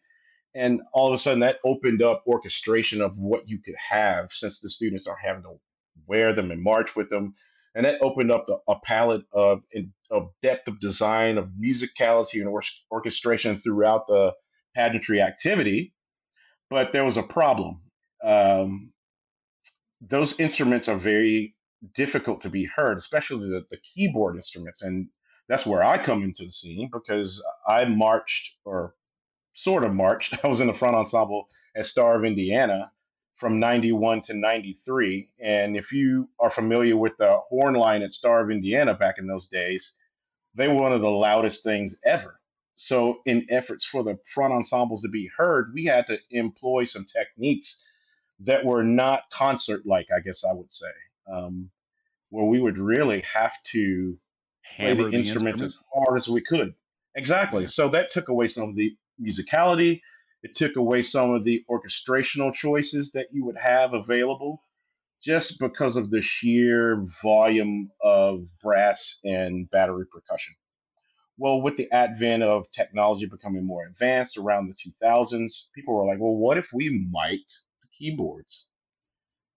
and 0.55 0.81
all 0.93 1.09
of 1.09 1.15
a 1.15 1.19
sudden 1.19 1.41
that 1.41 1.59
opened 1.65 2.03
up 2.03 2.25
orchestration 2.27 3.01
of 3.01 3.17
what 3.19 3.49
you 3.49 3.59
could 3.59 3.77
have 3.77 4.31
since 4.31 4.59
the 4.59 4.69
students 4.69 5.07
are 5.07 5.17
having 5.23 5.43
to 5.43 5.61
wear 6.07 6.33
them 6.33 6.51
and 6.51 6.63
march 6.63 6.97
with 6.97 7.09
them. 7.09 7.35
And 7.75 7.85
that 7.85 8.03
opened 8.03 8.33
up 8.33 8.47
a, 8.49 8.73
a 8.73 8.81
palette 8.81 9.23
of, 9.33 9.63
of 10.11 10.31
depth 10.43 10.67
of 10.67 10.79
design 10.79 11.39
of 11.39 11.51
musicality 11.61 12.41
and 12.41 12.49
or- 12.49 12.63
orchestration 12.91 13.55
throughout 13.55 14.09
the 14.09 14.33
pageantry 14.75 15.21
activity. 15.21 15.93
But 16.69 16.93
there 16.93 17.05
was 17.05 17.17
a 17.17 17.23
problem. 17.23 17.81
Um, 18.23 18.93
those 20.01 20.39
instruments 20.41 20.89
are 20.89 20.97
very 20.97 21.55
difficult 21.95 22.41
to 22.41 22.51
be 22.51 22.67
heard 22.67 22.99
especially 22.99 23.49
the, 23.49 23.65
the 23.71 23.79
keyboard 23.79 24.35
instruments. 24.35 24.83
And 24.83 25.09
that's 25.49 25.65
where 25.65 25.83
i 25.83 25.97
come 25.97 26.23
into 26.23 26.45
the 26.45 26.51
scene 26.51 26.91
because 26.93 27.43
i 27.67 27.85
marched 27.85 28.51
or 28.65 28.95
sort 29.53 29.85
of 29.85 29.95
marched. 29.95 30.35
I 30.45 30.49
was 30.49 30.61
in 30.61 30.67
the 30.67 30.73
front 30.73 30.97
ensemble 30.97 31.49
at 31.77 31.85
Star 31.85 32.17
of 32.17 32.25
Indiana 32.25 32.91
from 33.35 33.59
91 33.59 34.21
to 34.21 34.35
93. 34.35 35.31
And 35.41 35.77
if 35.77 35.93
you 35.93 36.29
are 36.39 36.51
familiar 36.51 36.97
with 36.97 37.17
the 37.17 37.39
horn 37.49 37.75
line 37.75 38.03
at 38.03 38.13
Star 38.13 38.41
of 38.41 38.51
Indiana 38.51 38.95
back 38.95 39.17
in 39.19 39.27
those 39.27 39.47
days, 39.47 39.93
they 40.57 40.69
were 40.69 40.75
one 40.75 40.93
of 40.93 41.01
the 41.01 41.11
loudest 41.11 41.63
things 41.63 41.95
ever. 42.05 42.41
So, 42.73 43.21
in 43.27 43.47
efforts 43.51 43.85
for 43.85 44.03
the 44.03 44.17
front 44.33 44.55
ensembles 44.55 45.03
to 45.03 45.09
be 45.09 45.29
heard, 45.37 45.73
we 45.75 45.85
had 45.85 46.07
to 46.07 46.19
employ 46.31 46.85
some 46.85 47.05
techniques 47.05 47.83
that 48.41 48.65
were 48.65 48.83
not 48.83 49.23
concert 49.31 49.85
like, 49.85 50.07
I 50.15 50.21
guess 50.21 50.45
I 50.45 50.53
would 50.53 50.71
say, 50.71 50.87
um, 51.31 51.71
where 52.31 52.47
we 52.47 52.61
would 52.61 52.79
really 52.79 53.21
have 53.35 53.53
to 53.73 54.19
Hammer 54.63 54.95
play 54.95 55.05
the, 55.05 55.11
the 55.11 55.17
instruments 55.17 55.61
instrument? 55.61 55.63
as 55.63 55.79
hard 55.93 56.17
as 56.17 56.29
we 56.29 56.41
could. 56.41 56.75
Exactly. 57.17 57.67
So 57.67 57.89
that 57.89 58.09
took 58.09 58.29
away 58.29 58.47
some 58.47 58.69
of 58.69 58.77
the 58.77 58.97
musicality. 59.21 60.01
It 60.43 60.53
took 60.55 60.77
away 60.77 61.03
some 61.03 61.31
of 61.31 61.45
the 61.45 61.63
orchestrational 61.71 62.53
choices 62.53 63.13
that 63.13 63.27
you 63.33 63.45
would 63.45 63.57
have 63.57 63.95
available 63.95 64.63
just 65.23 65.59
because 65.59 65.97
of 65.97 66.11
the 66.11 66.21
sheer 66.21 67.05
volume 67.23 67.91
of 68.03 68.47
brass 68.63 69.19
and 69.23 69.69
battery 69.71 70.07
percussion. 70.11 70.55
Well, 71.37 71.61
with 71.61 71.77
the 71.77 71.91
advent 71.93 72.43
of 72.43 72.69
technology 72.71 73.27
becoming 73.27 73.67
more 73.67 73.87
advanced 73.87 74.37
around 74.37 74.69
the 74.69 74.75
2000s, 74.75 75.63
people 75.75 75.95
were 75.95 76.07
like, 76.07 76.19
well, 76.19 76.37
what 76.37 76.59
if 76.59 76.69
we 76.73 76.89
mic'd 77.11 77.51
the 77.83 77.89
keyboards? 77.99 78.67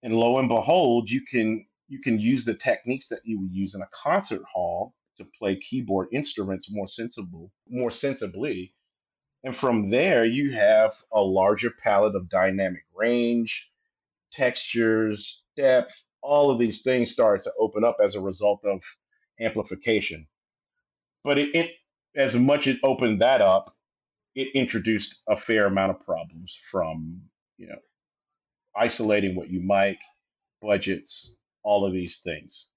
And 0.01 0.13
lo 0.13 0.37
and 0.37 0.49
behold, 0.49 1.09
you 1.09 1.21
can 1.21 1.65
you 1.87 1.99
can 1.99 2.19
use 2.19 2.43
the 2.45 2.53
techniques 2.53 3.07
that 3.09 3.21
you 3.23 3.39
would 3.39 3.51
use 3.53 3.75
in 3.75 3.81
a 3.81 3.87
concert 4.03 4.41
hall 4.51 4.93
to 5.17 5.25
play 5.37 5.55
keyboard 5.55 6.07
instruments 6.11 6.67
more 6.69 6.85
sensible, 6.85 7.51
more 7.69 7.89
sensibly 7.89 8.73
and 9.43 9.55
from 9.55 9.89
there, 9.89 10.25
you 10.25 10.51
have 10.53 10.91
a 11.11 11.21
larger 11.21 11.69
palette 11.69 12.15
of 12.15 12.29
dynamic 12.29 12.85
range, 12.95 13.67
textures, 14.31 15.43
depth, 15.55 16.03
all 16.21 16.49
of 16.49 16.57
these 16.57 16.81
things 16.81 17.11
start 17.11 17.41
to 17.41 17.51
open 17.59 17.83
up 17.83 17.97
as 18.01 18.15
a 18.15 18.21
result 18.21 18.63
of 18.63 18.81
amplification. 19.39 20.27
But 21.23 21.39
it, 21.39 21.53
it 21.53 21.71
as 22.15 22.33
much 22.33 22.67
as 22.67 22.75
it 22.75 22.79
opened 22.83 23.19
that 23.19 23.41
up, 23.41 23.75
it 24.35 24.49
introduced 24.55 25.15
a 25.27 25.35
fair 25.35 25.67
amount 25.67 25.91
of 25.91 26.05
problems 26.05 26.57
from, 26.71 27.21
you 27.57 27.67
know, 27.67 27.79
isolating 28.75 29.35
what 29.35 29.49
you 29.49 29.61
mic, 29.61 29.97
budgets, 30.61 31.35
all 31.63 31.85
of 31.85 31.93
these 31.93 32.17
things. 32.17 32.67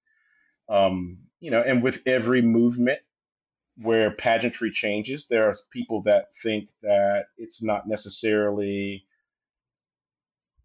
Um, 0.68 1.18
you 1.40 1.50
know, 1.50 1.62
and 1.62 1.82
with 1.82 2.02
every 2.06 2.42
movement, 2.42 2.98
where 3.76 4.10
pageantry 4.10 4.70
changes, 4.70 5.26
there 5.28 5.46
are 5.46 5.54
people 5.70 6.02
that 6.02 6.34
think 6.42 6.70
that 6.82 7.26
it's 7.36 7.62
not 7.62 7.86
necessarily 7.86 9.04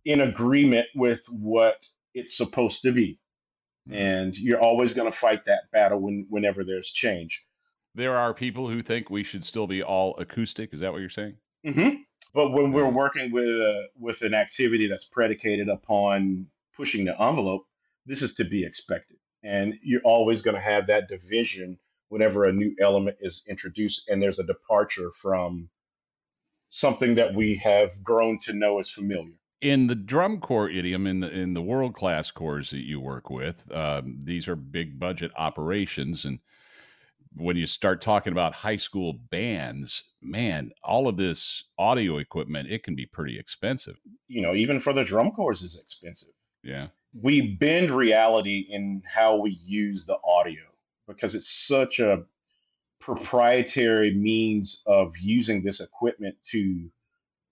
in 0.06 0.22
agreement 0.22 0.88
with 0.96 1.26
what 1.30 1.78
it's 2.14 2.36
supposed 2.36 2.82
to 2.82 2.92
be. 2.92 3.20
mm-hmm. 3.88 3.98
and 3.98 4.36
you're 4.36 4.62
always 4.62 4.92
going 4.92 5.10
to 5.10 5.16
fight 5.16 5.44
that 5.46 5.72
battle 5.72 6.00
when, 6.00 6.26
whenever 6.30 6.64
there's 6.64 6.88
change. 6.88 7.42
There 7.94 8.16
are 8.16 8.34
people 8.34 8.70
who 8.70 8.82
think 8.82 9.10
we 9.10 9.24
should 9.24 9.44
still 9.44 9.68
be 9.68 9.84
all 9.84 10.16
acoustic. 10.18 10.74
Is 10.74 10.80
that 10.80 10.92
what 10.92 11.02
you're 11.02 11.10
saying? 11.10 11.36
Mm-hmm. 11.66 11.96
But 12.34 12.52
when 12.52 12.72
we're 12.72 12.90
working 12.90 13.32
with 13.32 13.48
a, 13.48 13.88
with 14.00 14.22
an 14.22 14.34
activity 14.34 14.88
that's 14.88 15.04
predicated 15.04 15.68
upon 15.68 16.48
pushing 16.76 17.06
the 17.06 17.22
envelope, 17.22 17.66
this 18.06 18.22
is 18.22 18.34
to 18.34 18.46
be 18.46 18.64
expected, 18.64 19.18
and 19.44 19.78
you're 19.84 20.02
always 20.04 20.42
going 20.42 20.56
to 20.56 20.62
have 20.62 20.88
that 20.88 21.08
division 21.08 21.78
whenever 22.12 22.44
a 22.44 22.52
new 22.52 22.76
element 22.82 23.16
is 23.22 23.42
introduced 23.48 24.04
and 24.10 24.22
there's 24.22 24.38
a 24.38 24.44
departure 24.44 25.10
from 25.12 25.70
something 26.68 27.16
that 27.16 27.34
we 27.34 27.56
have 27.56 28.04
grown 28.04 28.38
to 28.38 28.52
know 28.52 28.78
as 28.80 28.90
familiar. 28.90 29.32
In 29.62 29.88
the 29.88 29.96
drum 29.96 30.42
corps 30.42 30.70
idiom 30.70 31.08
in 31.08 31.22
the 31.22 31.32
in 31.32 31.54
the 31.54 31.62
world 31.62 31.94
class 31.94 32.30
corps 32.30 32.70
that 32.72 32.86
you 32.86 33.00
work 33.00 33.30
with 33.30 33.72
um, 33.72 34.18
these 34.24 34.50
are 34.50 34.58
big 34.58 35.00
budget 35.00 35.32
operations 35.38 36.26
and 36.26 36.40
when 37.34 37.56
you 37.56 37.66
start 37.66 38.02
talking 38.02 38.34
about 38.34 38.56
high 38.56 38.76
school 38.76 39.14
bands 39.14 40.04
man 40.22 40.72
all 40.84 41.08
of 41.08 41.16
this 41.16 41.64
audio 41.78 42.18
equipment 42.18 42.70
it 42.70 42.84
can 42.84 42.96
be 42.96 43.06
pretty 43.06 43.40
expensive. 43.40 43.98
You 44.28 44.42
know 44.42 44.54
even 44.54 44.80
for 44.80 44.92
the 44.92 45.04
drum 45.04 45.32
corps 45.32 45.62
is 45.64 45.78
expensive. 45.80 46.34
Yeah. 46.64 46.88
We 47.14 47.56
bend 47.56 47.92
reality 47.92 48.68
in 48.70 49.02
how 49.06 49.38
we 49.38 49.60
use 49.64 50.06
the 50.06 50.18
audio 50.26 50.71
because 51.14 51.36
it's 51.36 51.50
such 51.50 52.00
a 52.00 52.24
proprietary 53.00 54.14
means 54.14 54.82
of 54.86 55.14
using 55.20 55.64
this 55.64 55.80
equipment 55.80 56.36
to 56.52 56.90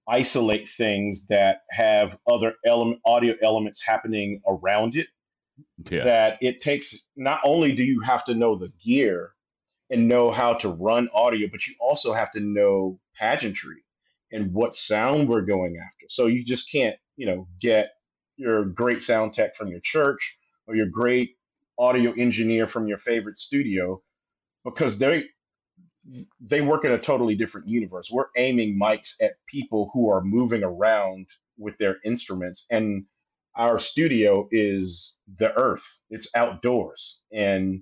isolate 0.08 0.68
things 0.68 1.28
that 1.28 1.62
have 1.70 2.18
other 2.28 2.54
element 2.66 3.00
audio 3.06 3.34
elements 3.42 3.82
happening 3.84 4.42
around 4.48 4.96
it 4.96 5.08
yeah. 5.90 6.04
that 6.04 6.38
it 6.42 6.58
takes 6.58 7.06
not 7.16 7.40
only 7.44 7.72
do 7.74 7.84
you 7.84 8.02
have 8.02 8.24
to 8.24 8.34
know 8.34 8.56
the 8.58 8.72
gear 8.84 9.32
and 9.90 10.08
know 10.08 10.32
how 10.32 10.54
to 10.54 10.70
run 10.70 11.10
audio 11.14 11.48
but 11.52 11.66
you 11.68 11.74
also 11.80 12.14
have 12.14 12.32
to 12.32 12.40
know 12.40 13.00
pageantry 13.20 13.84
and 14.32 14.54
what 14.54 14.74
sound 14.74 15.28
we're 15.28 15.42
going 15.42 15.76
after 15.84 16.08
so 16.08 16.26
you 16.26 16.44
just 16.44 16.72
can't 16.72 16.98
you 17.16 17.26
know 17.26 17.48
get 17.62 17.92
your 18.36 18.66
great 18.66 19.00
sound 19.00 19.32
tech 19.32 19.56
from 19.56 19.68
your 19.68 19.80
church 19.84 20.38
or 20.68 20.76
your 20.76 20.88
great 20.88 21.36
audio 21.80 22.12
engineer 22.12 22.68
from 22.68 22.88
your 22.88 22.98
favorite 22.98 23.38
studio 23.38 24.02
because 24.64 24.98
they 24.98 25.26
they 26.42 26.62
work 26.62 26.86
in 26.86 26.92
a 26.92 26.98
totally 26.98 27.36
different 27.36 27.68
universe. 27.68 28.10
We're 28.12 28.26
aiming 28.36 28.80
mics 28.80 29.14
at 29.22 29.34
people 29.48 29.90
who 29.94 30.10
are 30.10 30.22
moving 30.22 30.64
around 30.64 31.28
with 31.58 31.78
their 31.78 31.98
instruments, 32.04 32.66
and 32.70 33.06
our 33.56 33.78
studio 33.78 34.48
is 34.52 35.14
the 35.38 35.54
earth. 35.54 35.86
It's 36.10 36.28
outdoors, 36.36 37.20
and 37.32 37.82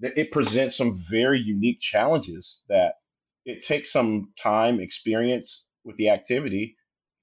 it 0.00 0.30
presents 0.30 0.76
some 0.76 0.92
very 0.92 1.40
unique 1.40 1.78
challenges 1.78 2.62
that 2.68 2.94
it 3.44 3.64
takes 3.64 3.92
some 3.92 4.32
time, 4.40 4.80
experience 4.80 5.66
with 5.84 5.96
the 5.96 6.10
activity 6.10 6.76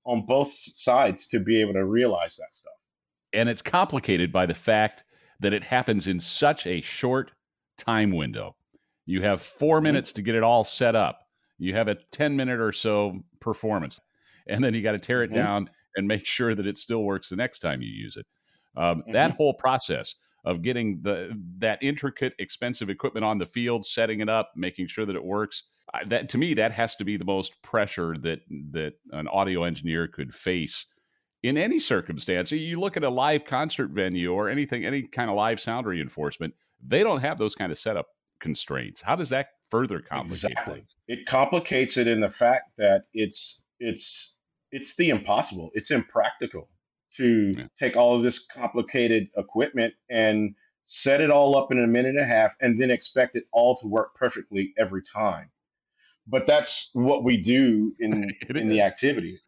on 0.06 0.26
both 0.26 0.52
sides 0.52 1.28
to 1.28 1.40
be 1.40 1.62
able 1.62 1.74
to 1.74 1.86
realize 1.86 2.36
that 2.36 2.52
stuff. 2.52 2.74
And 3.34 3.48
it's 3.48 3.62
complicated 3.62 4.32
by 4.32 4.46
the 4.46 4.54
fact 4.54 5.04
that 5.40 5.54
it 5.54 5.64
happens 5.64 6.08
in 6.08 6.20
such 6.20 6.68
a 6.68 6.82
short 6.82 7.32
time 7.78 8.12
window. 8.12 8.56
You 9.06 9.22
have 9.24 9.42
4 9.42 9.78
mm-hmm. 9.78 9.84
minutes 9.84 10.12
to 10.14 10.22
get 10.22 10.36
it 10.36 10.44
all 10.44 10.64
set 10.64 10.96
up. 10.96 11.22
You 11.58 11.74
have 11.74 11.88
a 11.88 11.96
10 12.12 12.36
minute 12.36 12.60
or 12.60 12.72
so 12.72 13.20
performance. 13.40 14.00
And 14.48 14.64
then 14.64 14.74
you 14.74 14.82
got 14.82 14.94
to 14.94 15.00
tear 15.00 15.24
it 15.24 15.28
mm-hmm. 15.28 15.36
down 15.36 15.70
and 15.96 16.08
make 16.08 16.26
sure 16.26 16.56
that 16.56 16.68
it 16.68 16.78
still 16.78 17.04
works 17.04 17.30
the 17.30 17.36
next 17.36 17.60
time 17.60 17.82
you 17.82 17.90
use 17.90 18.18
it. 18.18 18.28
Um, 18.76 19.00
mm-hmm. 19.00 19.14
That 19.14 19.32
whole 19.32 19.54
process 19.54 20.16
of 20.46 20.62
getting 20.62 21.02
the 21.02 21.38
that 21.58 21.80
intricate, 21.82 22.34
expensive 22.40 22.90
equipment 22.90 23.26
on 23.26 23.38
the 23.38 23.46
field, 23.46 23.86
setting 23.86 24.22
it 24.22 24.30
up, 24.30 24.52
making 24.56 24.88
sure 24.88 25.06
that 25.06 25.16
it 25.16 25.24
works. 25.24 25.64
That 26.06 26.30
to 26.30 26.38
me, 26.38 26.54
that 26.54 26.72
has 26.72 26.96
to 26.98 27.04
be 27.04 27.18
the 27.18 27.26
most 27.26 27.62
pressure 27.62 28.16
that 28.20 28.42
that 28.72 28.94
an 29.12 29.28
audio 29.28 29.64
engineer 29.64 30.08
could 30.08 30.34
face 30.34 30.86
in 31.44 31.58
any 31.58 31.80
circumstance. 31.80 32.52
You 32.52 32.80
look 32.80 32.98
at 32.98 33.04
a 33.04 33.10
live 33.10 33.46
concert 33.46 33.90
venue 33.90 34.34
or 34.34 34.50
anything, 34.50 34.86
any 34.86 35.04
kind 35.04 35.30
of 35.30 35.36
live 35.36 35.60
sound 35.60 35.86
reinforcement, 35.88 36.54
they 36.82 37.04
don't 37.04 37.22
have 37.22 37.38
those 37.38 37.56
kind 37.56 37.72
of 37.72 37.78
setup 37.78 38.08
constraints. 38.40 39.02
How 39.02 39.16
does 39.16 39.30
that 39.30 39.50
further 39.70 40.00
complicate 40.02 40.52
exactly. 40.52 40.74
things? 40.76 40.96
It 41.08 41.26
complicates 41.28 41.98
it 41.98 42.08
in 42.08 42.22
the 42.22 42.30
fact 42.30 42.78
that 42.78 43.04
it's 43.14 43.62
it's 43.80 44.36
it's 44.72 44.96
the 44.96 45.10
impossible. 45.10 45.70
It's 45.74 45.92
impractical 45.92 46.70
to 47.16 47.54
yeah. 47.58 47.68
take 47.78 47.96
all 47.96 48.16
of 48.16 48.22
this 48.22 48.46
complicated 48.46 49.28
equipment 49.38 49.94
and 50.10 50.54
set 50.84 51.22
it 51.22 51.32
all 51.32 51.56
up 51.56 51.72
in 51.72 51.80
a 51.80 51.88
minute 51.88 52.10
and 52.10 52.20
a 52.20 52.26
half 52.26 52.54
and 52.62 52.78
then 52.78 52.92
expect 52.92 53.36
it 53.36 53.46
all 53.52 53.76
to 53.76 53.88
work 53.88 54.16
perfectly 54.16 54.74
every 54.78 55.02
time. 55.02 55.50
But 56.28 56.46
that's 56.46 56.92
what 56.94 57.24
we 57.24 57.38
do 57.38 57.94
in 58.00 58.30
in 58.50 58.58
is. 58.58 58.70
the 58.70 58.82
activity. 58.82 59.40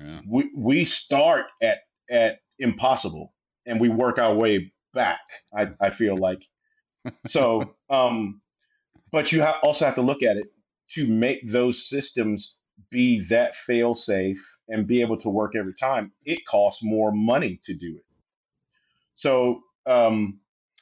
Yeah. 0.00 0.20
We 0.26 0.50
we 0.56 0.84
start 0.84 1.46
at 1.62 1.78
at 2.10 2.38
impossible 2.58 3.34
and 3.66 3.80
we 3.80 3.88
work 3.88 4.18
our 4.18 4.34
way 4.34 4.72
back. 4.94 5.20
I, 5.56 5.68
I 5.80 5.90
feel 5.90 6.16
like 6.16 6.42
so. 7.26 7.74
Um, 7.90 8.40
but 9.10 9.32
you 9.32 9.42
ha- 9.42 9.58
also 9.64 9.84
have 9.84 9.96
to 9.96 10.02
look 10.02 10.22
at 10.22 10.36
it 10.36 10.46
to 10.94 11.08
make 11.08 11.40
those 11.50 11.88
systems 11.88 12.54
be 12.88 13.20
that 13.28 13.52
fail 13.54 13.94
safe 13.94 14.38
and 14.68 14.86
be 14.86 15.00
able 15.00 15.16
to 15.16 15.28
work 15.28 15.56
every 15.56 15.74
time. 15.74 16.12
It 16.24 16.46
costs 16.46 16.82
more 16.82 17.10
money 17.12 17.58
to 17.62 17.74
do 17.74 17.96
it. 17.96 18.04
So 19.12 19.62
um, 19.86 20.38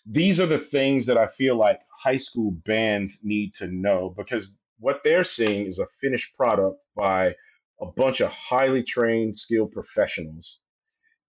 these 0.07 0.39
are 0.39 0.47
the 0.47 0.59
things 0.59 1.07
that 1.07 1.17
I 1.17 1.27
feel 1.27 1.57
like 1.57 1.81
high 2.05 2.17
school 2.17 2.53
bands 2.67 3.17
need 3.23 3.53
to 3.55 3.67
know 3.67 4.15
because 4.17 4.55
what 4.79 5.01
they're 5.03 5.23
seeing 5.23 5.67
is 5.67 5.79
a 5.79 5.87
finished 6.01 6.37
product 6.37 6.77
by 6.95 7.35
a 7.81 7.87
bunch 7.87 8.21
of 8.21 8.31
highly 8.31 8.83
trained, 8.83 9.35
skilled 9.37 9.73
professionals, 9.73 10.59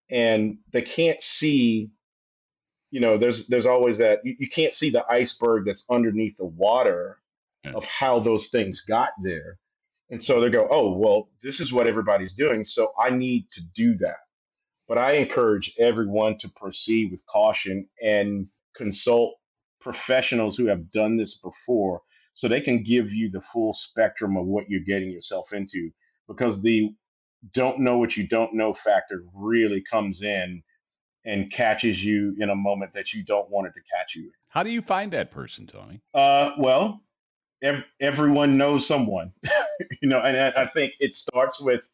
and 0.10 0.58
they 0.72 0.82
can't 0.82 1.20
see. 1.20 1.90
You 2.92 3.02
know, 3.02 3.18
there's 3.18 3.48
there's 3.48 3.66
always 3.66 3.98
that 3.98 4.20
you, 4.24 4.36
you 4.40 4.48
can't 4.48 4.72
see 4.72 4.90
the 4.90 5.06
iceberg 5.10 5.66
that's 5.66 5.84
underneath 5.90 6.38
the 6.38 6.46
water 6.46 7.20
yeah. 7.64 7.74
of 7.74 7.84
how 7.84 8.20
those 8.20 8.48
things 8.48 8.82
got 8.82 9.12
there, 9.24 9.60
and 10.10 10.22
so 10.22 10.42
they 10.42 10.50
go, 10.50 10.68
oh 10.70 10.94
well, 10.98 11.30
this 11.44 11.60
is 11.60 11.72
what 11.72 11.88
everybody's 11.88 12.34
doing, 12.34 12.64
so 12.64 12.92
I 13.00 13.12
need 13.12 13.50
to 13.50 13.62
do 13.62 13.96
that. 13.98 14.18
But 14.88 14.98
I 14.98 15.14
encourage 15.14 15.72
everyone 15.80 16.36
to 16.38 16.50
proceed 16.50 17.12
with 17.12 17.24
caution 17.28 17.88
and 18.02 18.48
consult 18.76 19.36
professionals 19.80 20.56
who 20.56 20.66
have 20.66 20.90
done 20.90 21.16
this 21.16 21.38
before 21.38 22.02
so 22.32 22.48
they 22.48 22.62
can 22.62 22.82
give 22.82 23.12
you 23.12 23.30
the 23.30 23.40
full 23.40 23.72
spectrum 23.72 24.38
of 24.38 24.46
what 24.46 24.70
you're 24.70 24.82
getting 24.82 25.12
yourself 25.12 25.54
into 25.54 25.92
because 26.30 26.62
the 26.62 26.94
don't 27.54 27.80
know 27.80 27.98
what 27.98 28.16
you 28.16 28.28
don't 28.28 28.54
know 28.54 28.72
factor 28.72 29.24
really 29.34 29.84
comes 29.90 30.22
in 30.22 30.62
and 31.26 31.52
catches 31.52 32.04
you 32.04 32.36
in 32.40 32.50
a 32.50 32.56
moment 32.56 32.94
that 32.94 33.14
you 33.14 33.24
don't 33.24 33.50
want 33.50 33.68
it 33.68 33.74
to 33.74 33.82
catch 33.94 34.16
you. 34.16 34.32
How 34.48 34.64
do 34.64 34.70
you 34.70 34.82
find 34.82 35.12
that 35.12 35.32
person, 35.32 35.68
Tony? 35.68 36.02
Uh, 36.14 36.52
well, 36.58 37.02
ev- 37.62 37.84
everyone 38.00 38.58
knows 38.58 38.86
someone, 38.86 39.34
you 40.02 40.10
know, 40.10 40.20
and 40.22 40.38
I, 40.38 40.62
I 40.62 40.66
think 40.66 40.94
it 41.00 41.14
starts 41.14 41.60
with, 41.60 41.88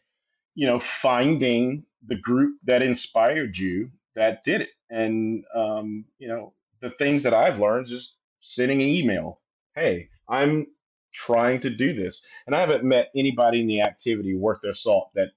you 0.53 0.67
know, 0.67 0.77
finding 0.77 1.83
the 2.03 2.15
group 2.15 2.57
that 2.63 2.81
inspired 2.81 3.57
you 3.57 3.89
that 4.15 4.41
did 4.43 4.61
it. 4.61 4.69
And, 4.89 5.43
um, 5.55 6.05
you 6.19 6.27
know, 6.27 6.53
the 6.81 6.91
things 6.91 7.23
that 7.23 7.33
I've 7.33 7.59
learned 7.59 7.87
is 7.87 8.13
sending 8.37 8.81
an 8.81 8.87
email. 8.87 9.41
Hey, 9.73 10.09
I'm 10.29 10.67
trying 11.15 11.59
to 11.59 11.69
do 11.69 11.93
this. 11.93 12.21
And 12.45 12.55
I 12.55 12.59
haven't 12.59 12.83
met 12.83 13.09
anybody 13.15 13.61
in 13.61 13.67
the 13.67 13.81
activity 13.81 14.35
worth 14.35 14.59
their 14.61 14.71
salt 14.71 15.09
that 15.15 15.29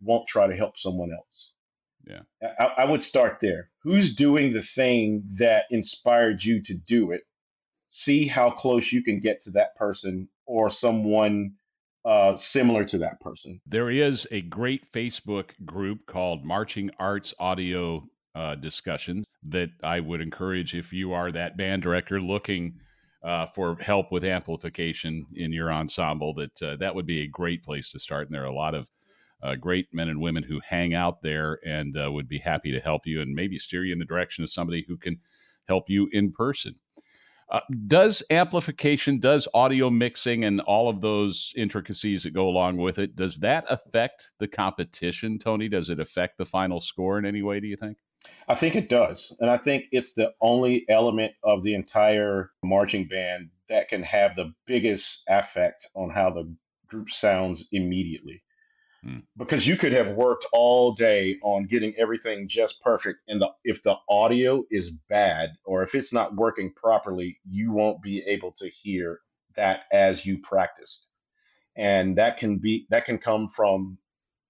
won't 0.00 0.26
try 0.26 0.46
to 0.46 0.56
help 0.56 0.76
someone 0.76 1.12
else. 1.12 1.50
Yeah. 2.06 2.20
I, 2.58 2.82
I, 2.82 2.84
would 2.84 3.00
start 3.00 3.38
there. 3.40 3.70
Who's 3.82 4.12
doing 4.12 4.52
the 4.52 4.60
thing 4.60 5.24
that 5.38 5.64
inspired 5.70 6.42
you 6.42 6.60
to 6.62 6.74
do 6.74 7.12
it? 7.12 7.22
See 7.86 8.26
how 8.26 8.50
close 8.50 8.92
you 8.92 9.02
can 9.02 9.20
get 9.20 9.38
to 9.40 9.50
that 9.52 9.74
person 9.76 10.28
or 10.46 10.68
someone 10.68 11.54
uh, 12.04 12.34
similar 12.36 12.84
to 12.84 12.98
that 12.98 13.20
person. 13.20 13.60
There 13.66 13.90
is 13.90 14.28
a 14.30 14.42
great 14.42 14.90
Facebook 14.90 15.52
group 15.64 16.06
called 16.06 16.44
Marching 16.44 16.90
Arts 16.98 17.32
Audio 17.38 18.06
uh, 18.34 18.56
Discussion 18.56 19.24
that 19.44 19.70
I 19.82 20.00
would 20.00 20.20
encourage 20.20 20.74
if 20.74 20.92
you 20.92 21.12
are 21.12 21.32
that 21.32 21.56
band 21.56 21.82
director 21.82 22.20
looking 22.20 22.80
uh, 23.24 23.46
for 23.46 23.76
help 23.80 24.12
with 24.12 24.22
amplification 24.22 25.26
in 25.34 25.50
your 25.50 25.72
ensemble, 25.72 26.34
that 26.34 26.62
uh, 26.62 26.76
that 26.76 26.94
would 26.94 27.06
be 27.06 27.22
a 27.22 27.26
great 27.26 27.64
place 27.64 27.90
to 27.90 27.98
start. 27.98 28.26
And 28.26 28.34
there 28.34 28.42
are 28.42 28.46
a 28.46 28.54
lot 28.54 28.74
of 28.74 28.90
uh, 29.42 29.54
great 29.54 29.88
men 29.92 30.08
and 30.08 30.20
women 30.20 30.42
who 30.42 30.60
hang 30.66 30.94
out 30.94 31.22
there 31.22 31.58
and 31.66 31.96
uh, 31.96 32.10
would 32.12 32.28
be 32.28 32.38
happy 32.38 32.70
to 32.72 32.80
help 32.80 33.06
you 33.06 33.20
and 33.20 33.34
maybe 33.34 33.58
steer 33.58 33.84
you 33.84 33.92
in 33.92 33.98
the 33.98 34.04
direction 34.04 34.44
of 34.44 34.50
somebody 34.50 34.84
who 34.86 34.96
can 34.96 35.18
help 35.66 35.88
you 35.88 36.08
in 36.12 36.32
person. 36.32 36.74
Uh, 37.50 37.60
does 37.86 38.22
amplification, 38.30 39.18
does 39.18 39.46
audio 39.52 39.90
mixing, 39.90 40.44
and 40.44 40.60
all 40.62 40.88
of 40.88 41.00
those 41.00 41.52
intricacies 41.56 42.22
that 42.22 42.32
go 42.32 42.48
along 42.48 42.78
with 42.78 42.98
it, 42.98 43.16
does 43.16 43.38
that 43.38 43.64
affect 43.68 44.32
the 44.38 44.48
competition, 44.48 45.38
Tony? 45.38 45.68
Does 45.68 45.90
it 45.90 46.00
affect 46.00 46.38
the 46.38 46.46
final 46.46 46.80
score 46.80 47.18
in 47.18 47.26
any 47.26 47.42
way? 47.42 47.60
Do 47.60 47.66
you 47.66 47.76
think? 47.76 47.98
I 48.48 48.54
think 48.54 48.76
it 48.76 48.88
does. 48.88 49.32
And 49.40 49.50
I 49.50 49.56
think 49.56 49.84
it's 49.90 50.12
the 50.12 50.32
only 50.40 50.84
element 50.88 51.32
of 51.42 51.62
the 51.62 51.74
entire 51.74 52.50
marching 52.62 53.08
band 53.08 53.50
that 53.68 53.88
can 53.88 54.02
have 54.02 54.36
the 54.36 54.52
biggest 54.66 55.22
effect 55.28 55.86
on 55.94 56.10
how 56.10 56.30
the 56.30 56.54
group 56.86 57.08
sounds 57.08 57.64
immediately. 57.72 58.42
Hmm. 59.02 59.18
Because 59.36 59.66
you 59.66 59.76
could 59.76 59.92
have 59.92 60.16
worked 60.16 60.46
all 60.52 60.92
day 60.92 61.38
on 61.42 61.64
getting 61.64 61.94
everything 61.96 62.46
just 62.48 62.80
perfect, 62.80 63.20
and 63.28 63.40
the, 63.40 63.50
if 63.62 63.82
the 63.82 63.96
audio 64.08 64.64
is 64.70 64.90
bad 65.08 65.50
or 65.64 65.82
if 65.82 65.94
it's 65.94 66.12
not 66.12 66.36
working 66.36 66.72
properly, 66.72 67.38
you 67.48 67.72
won't 67.72 68.02
be 68.02 68.22
able 68.26 68.52
to 68.52 68.68
hear 68.68 69.20
that 69.56 69.84
as 69.92 70.24
you 70.24 70.38
practiced. 70.38 71.06
And 71.76 72.16
that 72.16 72.38
can 72.38 72.58
be 72.58 72.86
that 72.90 73.04
can 73.04 73.18
come 73.18 73.48
from 73.48 73.98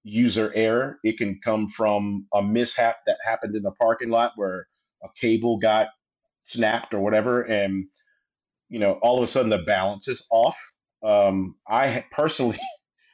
user 0.04 0.52
error. 0.54 0.98
It 1.02 1.18
can 1.18 1.38
come 1.42 1.66
from 1.68 2.26
a 2.32 2.42
mishap 2.42 2.98
that 3.06 3.18
happened 3.24 3.56
in 3.56 3.62
the 3.62 3.72
parking 3.72 4.10
lot 4.10 4.32
where 4.36 4.68
a 5.02 5.08
cable 5.20 5.58
got 5.58 5.88
snapped 6.40 6.94
or 6.94 7.00
whatever, 7.00 7.42
and 7.42 7.86
you 8.68 8.78
know 8.78 8.92
all 9.02 9.16
of 9.18 9.22
a 9.22 9.26
sudden 9.26 9.50
the 9.50 9.58
balance 9.58 10.08
is 10.08 10.24
off. 10.30 10.58
Um, 11.02 11.56
I 11.68 12.04
personally 12.10 12.58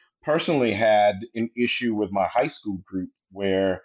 personally 0.23 0.73
had 0.73 1.17
an 1.35 1.51
issue 1.57 1.95
with 1.95 2.13
my 2.13 2.27
high 2.27 2.47
school 2.47 2.79
group 2.87 3.11
where 3.33 3.83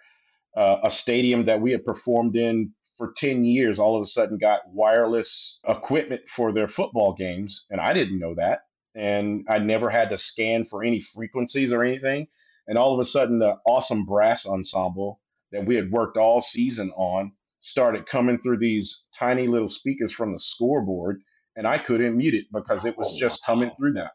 uh, 0.56 0.78
a 0.84 0.90
stadium 0.90 1.44
that 1.44 1.60
we 1.60 1.72
had 1.72 1.84
performed 1.84 2.36
in 2.36 2.72
for 2.96 3.12
10 3.16 3.44
years 3.44 3.78
all 3.78 3.96
of 3.96 4.02
a 4.02 4.06
sudden 4.06 4.38
got 4.38 4.60
wireless 4.72 5.60
equipment 5.68 6.26
for 6.28 6.52
their 6.52 6.66
football 6.66 7.14
games 7.14 7.66
and 7.70 7.80
i 7.80 7.92
didn't 7.92 8.18
know 8.18 8.34
that 8.34 8.60
and 8.94 9.44
i 9.50 9.58
never 9.58 9.90
had 9.90 10.10
to 10.10 10.16
scan 10.16 10.64
for 10.64 10.82
any 10.84 11.00
frequencies 11.00 11.72
or 11.72 11.84
anything 11.84 12.26
and 12.68 12.78
all 12.78 12.92
of 12.92 13.00
a 13.00 13.04
sudden, 13.04 13.38
the 13.38 13.56
awesome 13.66 14.04
brass 14.04 14.46
ensemble 14.46 15.20
that 15.52 15.64
we 15.64 15.76
had 15.76 15.90
worked 15.90 16.16
all 16.16 16.40
season 16.40 16.90
on 16.96 17.32
started 17.58 18.06
coming 18.06 18.38
through 18.38 18.58
these 18.58 19.04
tiny 19.16 19.48
little 19.48 19.68
speakers 19.68 20.12
from 20.12 20.32
the 20.32 20.38
scoreboard, 20.38 21.22
and 21.56 21.66
I 21.66 21.78
couldn't 21.78 22.16
mute 22.16 22.34
it 22.34 22.46
because 22.52 22.84
it 22.84 22.96
was 22.96 23.16
just 23.18 23.44
coming 23.44 23.70
through 23.70 23.92
that. 23.94 24.12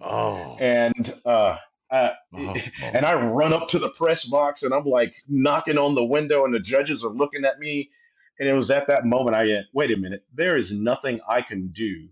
Oh, 0.00 0.56
and 0.58 1.14
uh, 1.24 1.56
uh, 1.90 2.10
oh, 2.34 2.54
oh. 2.54 2.56
and 2.82 3.04
I 3.04 3.14
run 3.14 3.52
up 3.52 3.66
to 3.68 3.78
the 3.78 3.88
press 3.90 4.24
box 4.24 4.62
and 4.62 4.74
I'm 4.74 4.84
like 4.84 5.14
knocking 5.28 5.78
on 5.78 5.94
the 5.94 6.04
window, 6.04 6.44
and 6.44 6.54
the 6.54 6.60
judges 6.60 7.04
are 7.04 7.10
looking 7.10 7.44
at 7.44 7.58
me. 7.58 7.90
And 8.38 8.48
it 8.48 8.52
was 8.52 8.70
at 8.70 8.86
that 8.88 9.06
moment 9.06 9.34
I 9.34 9.46
went, 9.46 9.66
wait 9.72 9.90
a 9.90 9.96
minute, 9.96 10.22
there 10.34 10.56
is 10.56 10.70
nothing 10.70 11.20
I 11.26 11.40
can 11.40 11.68
do. 11.68 12.08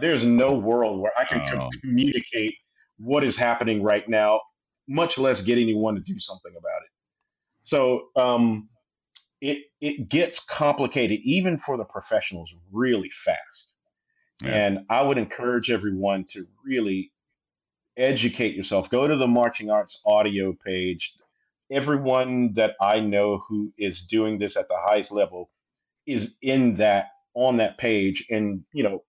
There's 0.00 0.24
no 0.24 0.54
world 0.54 1.00
where 1.00 1.12
I 1.18 1.24
can 1.24 1.42
oh. 1.54 1.68
communicate 1.82 2.54
what 2.96 3.24
is 3.24 3.36
happening 3.36 3.82
right 3.82 4.08
now 4.08 4.40
much 4.90 5.16
less 5.16 5.40
get 5.40 5.56
anyone 5.56 5.94
to 5.94 6.00
do 6.00 6.16
something 6.16 6.52
about 6.58 6.82
it. 6.82 6.90
So 7.60 8.08
um, 8.16 8.68
it 9.40 9.58
it 9.80 10.08
gets 10.10 10.40
complicated 10.40 11.20
even 11.22 11.56
for 11.56 11.76
the 11.76 11.84
professionals 11.84 12.52
really 12.72 13.08
fast. 13.08 13.72
Yeah. 14.42 14.50
And 14.50 14.80
I 14.90 15.02
would 15.02 15.16
encourage 15.16 15.70
everyone 15.70 16.24
to 16.32 16.46
really 16.64 17.12
educate 17.96 18.54
yourself. 18.54 18.90
Go 18.90 19.06
to 19.06 19.16
the 19.16 19.26
marching 19.26 19.70
arts 19.70 20.00
audio 20.04 20.54
page. 20.64 21.12
Everyone 21.70 22.52
that 22.54 22.72
I 22.80 22.98
know 22.98 23.44
who 23.48 23.72
is 23.78 24.00
doing 24.00 24.38
this 24.38 24.56
at 24.56 24.66
the 24.66 24.76
highest 24.76 25.12
level 25.12 25.50
is 26.06 26.34
in 26.42 26.76
that 26.76 27.10
on 27.34 27.56
that 27.56 27.78
page. 27.78 28.24
And 28.28 28.64
you 28.72 28.82
know, 28.82 29.04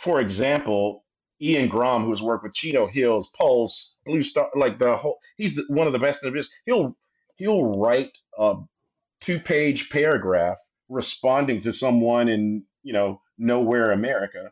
for 0.00 0.20
example, 0.20 1.04
Ian 1.42 1.68
Grom, 1.68 2.04
who's 2.04 2.20
worked 2.20 2.44
with 2.44 2.54
Chino 2.54 2.86
Hills, 2.86 3.28
Pulse, 3.36 3.96
Blue 4.04 4.20
Star, 4.20 4.50
like 4.54 4.76
the 4.76 4.96
whole, 4.96 5.18
he's 5.36 5.58
one 5.68 5.86
of 5.86 5.92
the 5.92 5.98
best 5.98 6.22
in 6.22 6.28
the 6.28 6.34
business. 6.34 6.52
He'll 6.66 6.96
he'll 7.36 7.64
write 7.64 8.10
a 8.38 8.56
two-page 9.22 9.88
paragraph 9.90 10.58
responding 10.88 11.60
to 11.60 11.72
someone 11.72 12.28
in 12.28 12.64
you 12.82 12.92
know 12.92 13.20
nowhere 13.38 13.92
America 13.92 14.50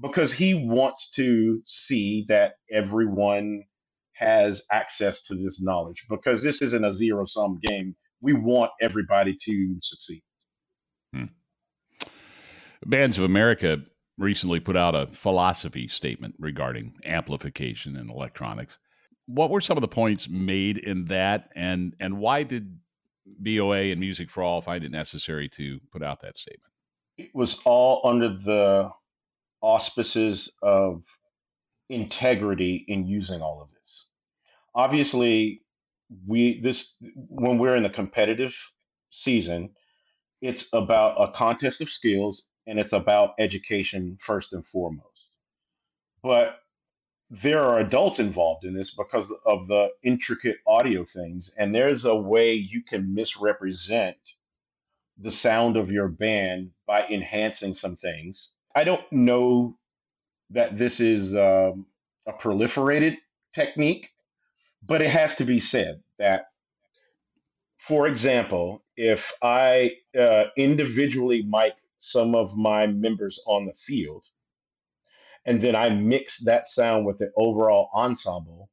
because 0.00 0.32
he 0.32 0.54
wants 0.54 1.08
to 1.10 1.60
see 1.64 2.24
that 2.28 2.54
everyone 2.70 3.62
has 4.12 4.62
access 4.72 5.24
to 5.26 5.34
this 5.36 5.60
knowledge 5.60 6.04
because 6.08 6.42
this 6.42 6.60
isn't 6.62 6.84
a 6.84 6.92
zero-sum 6.92 7.58
game. 7.62 7.94
We 8.20 8.32
want 8.32 8.72
everybody 8.80 9.34
to 9.44 9.76
succeed. 9.78 10.22
Hmm. 11.14 11.24
Bands 12.84 13.18
of 13.18 13.24
America 13.24 13.80
recently 14.18 14.60
put 14.60 14.76
out 14.76 14.94
a 14.94 15.06
philosophy 15.06 15.88
statement 15.88 16.34
regarding 16.38 16.94
amplification 17.04 17.96
in 17.96 18.10
electronics. 18.10 18.78
What 19.26 19.50
were 19.50 19.60
some 19.60 19.76
of 19.76 19.82
the 19.82 19.88
points 19.88 20.28
made 20.28 20.78
in 20.78 21.06
that, 21.06 21.50
and 21.54 21.94
and 22.00 22.18
why 22.18 22.42
did 22.42 22.78
BOA 23.26 23.90
and 23.90 24.00
Music 24.00 24.30
for 24.30 24.42
All 24.42 24.60
find 24.60 24.84
it 24.84 24.90
necessary 24.90 25.48
to 25.50 25.80
put 25.92 26.02
out 26.02 26.20
that 26.20 26.36
statement? 26.36 26.72
It 27.16 27.30
was 27.34 27.60
all 27.64 28.00
under 28.04 28.30
the 28.30 28.90
auspices 29.60 30.48
of 30.62 31.04
integrity 31.88 32.84
in 32.88 33.06
using 33.06 33.40
all 33.40 33.62
of 33.62 33.70
this. 33.72 34.06
Obviously, 34.74 35.62
we 36.26 36.60
this 36.60 36.94
when 37.00 37.58
we're 37.58 37.76
in 37.76 37.82
the 37.82 37.90
competitive 37.90 38.56
season, 39.08 39.70
it's 40.40 40.64
about 40.72 41.20
a 41.20 41.32
contest 41.32 41.80
of 41.80 41.88
skills 41.88 42.42
and 42.68 42.78
it's 42.78 42.92
about 42.92 43.32
education 43.38 44.16
first 44.20 44.52
and 44.52 44.64
foremost. 44.64 45.30
But 46.22 46.60
there 47.30 47.60
are 47.60 47.80
adults 47.80 48.18
involved 48.18 48.64
in 48.64 48.74
this 48.74 48.90
because 48.90 49.32
of 49.44 49.66
the 49.66 49.88
intricate 50.02 50.58
audio 50.66 51.02
things, 51.02 51.50
and 51.56 51.74
there's 51.74 52.04
a 52.04 52.14
way 52.14 52.52
you 52.52 52.82
can 52.82 53.14
misrepresent 53.14 54.16
the 55.16 55.30
sound 55.30 55.76
of 55.76 55.90
your 55.90 56.08
band 56.08 56.70
by 56.86 57.06
enhancing 57.08 57.72
some 57.72 57.94
things. 57.94 58.50
I 58.74 58.84
don't 58.84 59.10
know 59.10 59.76
that 60.50 60.76
this 60.76 61.00
is 61.00 61.34
um, 61.34 61.86
a 62.26 62.32
proliferated 62.32 63.16
technique, 63.54 64.10
but 64.86 65.02
it 65.02 65.10
has 65.10 65.34
to 65.34 65.44
be 65.44 65.58
said 65.58 66.02
that, 66.18 66.48
for 67.76 68.06
example, 68.06 68.84
if 68.96 69.32
I 69.42 69.92
uh, 70.18 70.44
individually 70.56 71.42
mic 71.42 71.74
some 71.98 72.34
of 72.34 72.56
my 72.56 72.86
members 72.86 73.38
on 73.46 73.66
the 73.66 73.74
field. 73.74 74.24
And 75.46 75.60
then 75.60 75.76
I 75.76 75.90
mix 75.90 76.38
that 76.44 76.64
sound 76.64 77.04
with 77.04 77.18
the 77.18 77.30
overall 77.36 77.90
ensemble. 77.94 78.70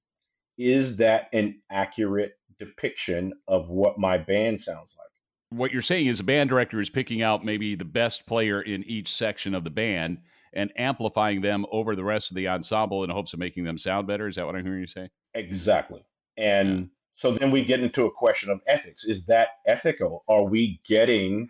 Is 0.57 0.97
that 0.97 1.27
an 1.33 1.59
accurate 1.69 2.33
depiction 2.57 3.33
of 3.47 3.69
what 3.69 3.99
my 3.99 4.17
band 4.17 4.59
sounds 4.59 4.93
like? 4.97 5.05
What 5.49 5.71
you're 5.71 5.81
saying 5.81 6.07
is 6.07 6.19
a 6.19 6.23
band 6.23 6.49
director 6.49 6.79
is 6.79 6.89
picking 6.89 7.21
out 7.21 7.43
maybe 7.43 7.75
the 7.75 7.85
best 7.85 8.25
player 8.25 8.61
in 8.61 8.83
each 8.83 9.11
section 9.11 9.53
of 9.53 9.63
the 9.63 9.69
band 9.69 10.19
and 10.53 10.71
amplifying 10.77 11.41
them 11.41 11.65
over 11.71 11.95
the 11.95 12.03
rest 12.03 12.31
of 12.31 12.35
the 12.35 12.47
ensemble 12.47 13.03
in 13.03 13.09
hopes 13.09 13.33
of 13.33 13.39
making 13.39 13.65
them 13.65 13.77
sound 13.77 14.07
better. 14.07 14.27
Is 14.27 14.37
that 14.37 14.45
what 14.45 14.55
I'm 14.55 14.63
hearing 14.63 14.79
you 14.79 14.87
say? 14.87 15.09
Exactly. 15.33 16.01
And 16.37 16.89
so 17.11 17.31
then 17.31 17.51
we 17.51 17.63
get 17.63 17.79
into 17.79 18.05
a 18.05 18.11
question 18.11 18.49
of 18.49 18.61
ethics. 18.67 19.03
Is 19.03 19.25
that 19.25 19.49
ethical? 19.65 20.23
Are 20.27 20.43
we 20.43 20.79
getting 20.87 21.49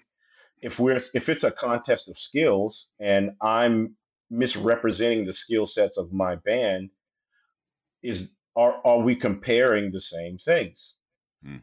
if 0.62 0.80
we're 0.80 0.98
if 1.14 1.30
it's 1.30 1.44
a 1.44 1.52
contest 1.52 2.08
of 2.08 2.18
skills 2.18 2.88
and 3.00 3.32
I'm 3.42 3.96
misrepresenting 4.30 5.26
the 5.26 5.34
skill 5.34 5.66
sets 5.66 5.98
of 5.98 6.12
my 6.12 6.36
band, 6.36 6.90
is 8.02 8.30
are 8.56 8.80
are 8.86 9.00
we 9.00 9.16
comparing 9.16 9.92
the 9.92 10.00
same 10.00 10.38
things? 10.38 10.94
Hmm. 11.44 11.58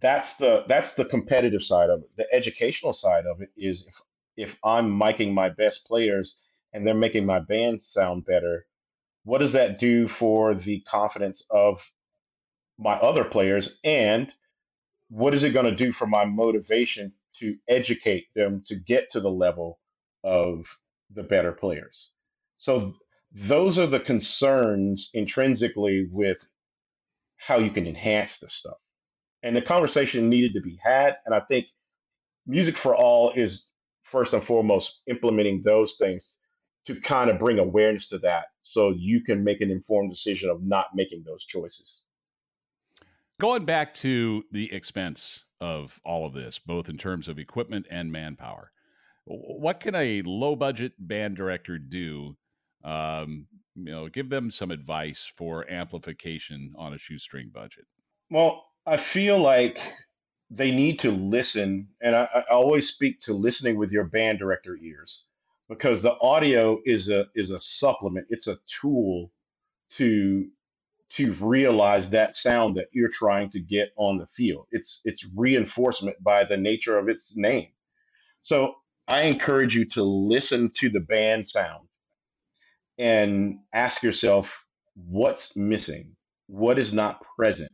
That's 0.00 0.36
the 0.36 0.64
that's 0.66 0.90
the 0.90 1.04
competitive 1.04 1.62
side 1.62 1.90
of 1.90 2.02
it. 2.02 2.10
The 2.16 2.26
educational 2.32 2.92
side 2.92 3.26
of 3.26 3.40
it 3.40 3.50
is 3.56 3.84
if 3.86 4.00
if 4.36 4.56
I'm 4.64 4.90
miking 4.98 5.32
my 5.32 5.48
best 5.50 5.86
players 5.86 6.36
and 6.72 6.86
they're 6.86 6.94
making 6.94 7.26
my 7.26 7.38
band 7.38 7.80
sound 7.80 8.24
better, 8.24 8.66
what 9.24 9.38
does 9.38 9.52
that 9.52 9.76
do 9.76 10.06
for 10.06 10.54
the 10.54 10.80
confidence 10.80 11.42
of 11.50 11.90
my 12.78 12.94
other 12.94 13.24
players 13.24 13.78
and 13.84 14.32
what 15.08 15.34
is 15.34 15.42
it 15.42 15.50
going 15.50 15.66
to 15.66 15.74
do 15.74 15.92
for 15.92 16.06
my 16.06 16.24
motivation 16.24 17.12
to 17.38 17.56
educate 17.68 18.26
them 18.34 18.60
to 18.64 18.76
get 18.76 19.08
to 19.08 19.20
the 19.20 19.30
level 19.30 19.78
of 20.24 20.66
the 21.10 21.22
better 21.22 21.52
players. 21.52 22.10
So 22.54 22.78
th- 22.80 22.92
those 23.32 23.78
are 23.78 23.86
the 23.86 24.00
concerns 24.00 25.10
intrinsically 25.14 26.08
with 26.10 26.44
how 27.36 27.58
you 27.58 27.70
can 27.70 27.86
enhance 27.86 28.38
this 28.38 28.52
stuff. 28.52 28.76
And 29.42 29.56
the 29.56 29.62
conversation 29.62 30.28
needed 30.28 30.54
to 30.54 30.60
be 30.60 30.78
had. 30.82 31.16
And 31.26 31.34
I 31.34 31.40
think 31.40 31.66
Music 32.46 32.76
for 32.76 32.94
All 32.94 33.32
is 33.34 33.64
first 34.02 34.32
and 34.32 34.42
foremost 34.42 35.00
implementing 35.08 35.62
those 35.64 35.94
things 35.94 36.36
to 36.86 36.96
kind 37.00 37.30
of 37.30 37.38
bring 37.38 37.58
awareness 37.58 38.08
to 38.08 38.18
that 38.18 38.46
so 38.60 38.90
you 38.90 39.22
can 39.22 39.44
make 39.44 39.60
an 39.60 39.70
informed 39.70 40.10
decision 40.10 40.50
of 40.50 40.62
not 40.62 40.86
making 40.94 41.22
those 41.24 41.42
choices. 41.44 42.01
Going 43.40 43.64
back 43.64 43.94
to 43.94 44.44
the 44.52 44.72
expense 44.72 45.44
of 45.60 46.00
all 46.04 46.26
of 46.26 46.32
this, 46.32 46.58
both 46.58 46.88
in 46.88 46.98
terms 46.98 47.28
of 47.28 47.38
equipment 47.38 47.86
and 47.90 48.10
manpower. 48.10 48.72
What 49.24 49.80
can 49.80 49.94
a 49.94 50.22
low 50.22 50.56
budget 50.56 50.92
band 50.98 51.36
director 51.36 51.78
do? 51.78 52.36
Um, 52.84 53.46
you 53.76 53.92
know, 53.92 54.08
give 54.08 54.28
them 54.28 54.50
some 54.50 54.70
advice 54.70 55.30
for 55.36 55.68
amplification 55.70 56.74
on 56.76 56.94
a 56.94 56.98
shoestring 56.98 57.50
budget. 57.52 57.84
Well, 58.30 58.64
I 58.86 58.96
feel 58.96 59.38
like 59.38 59.78
they 60.50 60.70
need 60.70 60.98
to 60.98 61.10
listen. 61.10 61.88
And 62.00 62.16
I, 62.16 62.28
I 62.50 62.52
always 62.52 62.88
speak 62.88 63.18
to 63.20 63.32
listening 63.34 63.76
with 63.76 63.92
your 63.92 64.04
band 64.04 64.38
director 64.38 64.76
ears 64.76 65.24
because 65.68 66.02
the 66.02 66.16
audio 66.20 66.80
is 66.84 67.08
a 67.08 67.26
is 67.34 67.50
a 67.50 67.58
supplement. 67.58 68.26
It's 68.30 68.48
a 68.48 68.58
tool 68.80 69.30
to 69.92 70.48
to 71.16 71.32
realize 71.34 72.08
that 72.08 72.32
sound 72.32 72.76
that 72.76 72.86
you're 72.92 73.10
trying 73.12 73.48
to 73.50 73.60
get 73.60 73.90
on 73.96 74.18
the 74.18 74.26
field. 74.26 74.66
It's 74.70 75.00
it's 75.04 75.24
reinforcement 75.34 76.22
by 76.22 76.44
the 76.44 76.56
nature 76.56 76.98
of 76.98 77.08
its 77.08 77.32
name. 77.36 77.68
So 78.38 78.74
I 79.08 79.22
encourage 79.22 79.74
you 79.74 79.84
to 79.86 80.02
listen 80.02 80.70
to 80.78 80.88
the 80.88 81.00
band 81.00 81.46
sound 81.46 81.88
and 82.98 83.58
ask 83.74 84.02
yourself 84.02 84.64
what's 84.94 85.54
missing, 85.56 86.16
what 86.46 86.78
is 86.78 86.92
not 86.92 87.22
present. 87.36 87.72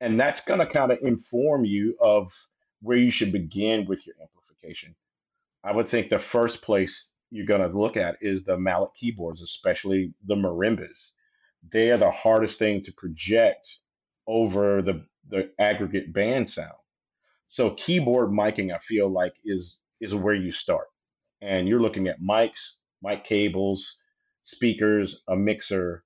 And 0.00 0.18
that's 0.18 0.40
going 0.40 0.60
to 0.60 0.66
kind 0.66 0.92
of 0.92 0.98
inform 1.02 1.64
you 1.64 1.96
of 2.00 2.30
where 2.82 2.98
you 2.98 3.10
should 3.10 3.32
begin 3.32 3.86
with 3.86 4.06
your 4.06 4.16
amplification. 4.20 4.94
I 5.62 5.72
would 5.72 5.86
think 5.86 6.08
the 6.08 6.18
first 6.18 6.60
place 6.60 7.10
you're 7.30 7.46
going 7.46 7.68
to 7.68 7.78
look 7.78 7.96
at 7.96 8.16
is 8.20 8.42
the 8.42 8.58
mallet 8.58 8.90
keyboards, 8.98 9.40
especially 9.40 10.12
the 10.26 10.34
marimbas. 10.34 11.10
They 11.72 11.90
are 11.90 11.96
the 11.96 12.10
hardest 12.10 12.58
thing 12.58 12.80
to 12.82 12.92
project 12.92 13.78
over 14.26 14.82
the, 14.82 15.04
the 15.28 15.50
aggregate 15.58 16.12
band 16.12 16.48
sound. 16.48 16.72
So 17.44 17.70
keyboard 17.70 18.30
miking, 18.30 18.74
I 18.74 18.78
feel 18.78 19.08
like, 19.08 19.34
is 19.44 19.78
is 20.00 20.14
where 20.14 20.34
you 20.34 20.50
start. 20.50 20.86
And 21.40 21.68
you're 21.68 21.80
looking 21.80 22.08
at 22.08 22.20
mics, 22.20 22.72
mic 23.02 23.24
cables, 23.24 23.96
speakers, 24.40 25.22
a 25.28 25.36
mixer, 25.36 26.04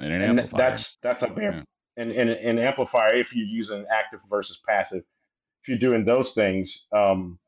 And 0.00 0.12
an 0.12 0.22
and 0.22 0.38
amplifier. 0.40 0.58
that's 0.58 0.96
that's 1.02 1.22
a 1.22 1.32
Yeah. 1.36 1.62
and, 1.96 2.12
and 2.12 2.30
an 2.30 2.58
amplifier 2.58 3.14
if 3.14 3.34
you're 3.34 3.46
using 3.46 3.84
active 3.90 4.20
versus 4.28 4.58
passive. 4.68 5.02
If 5.60 5.68
you're 5.68 5.78
doing 5.78 6.04
those 6.04 6.30
things, 6.32 6.86
um, 6.92 7.38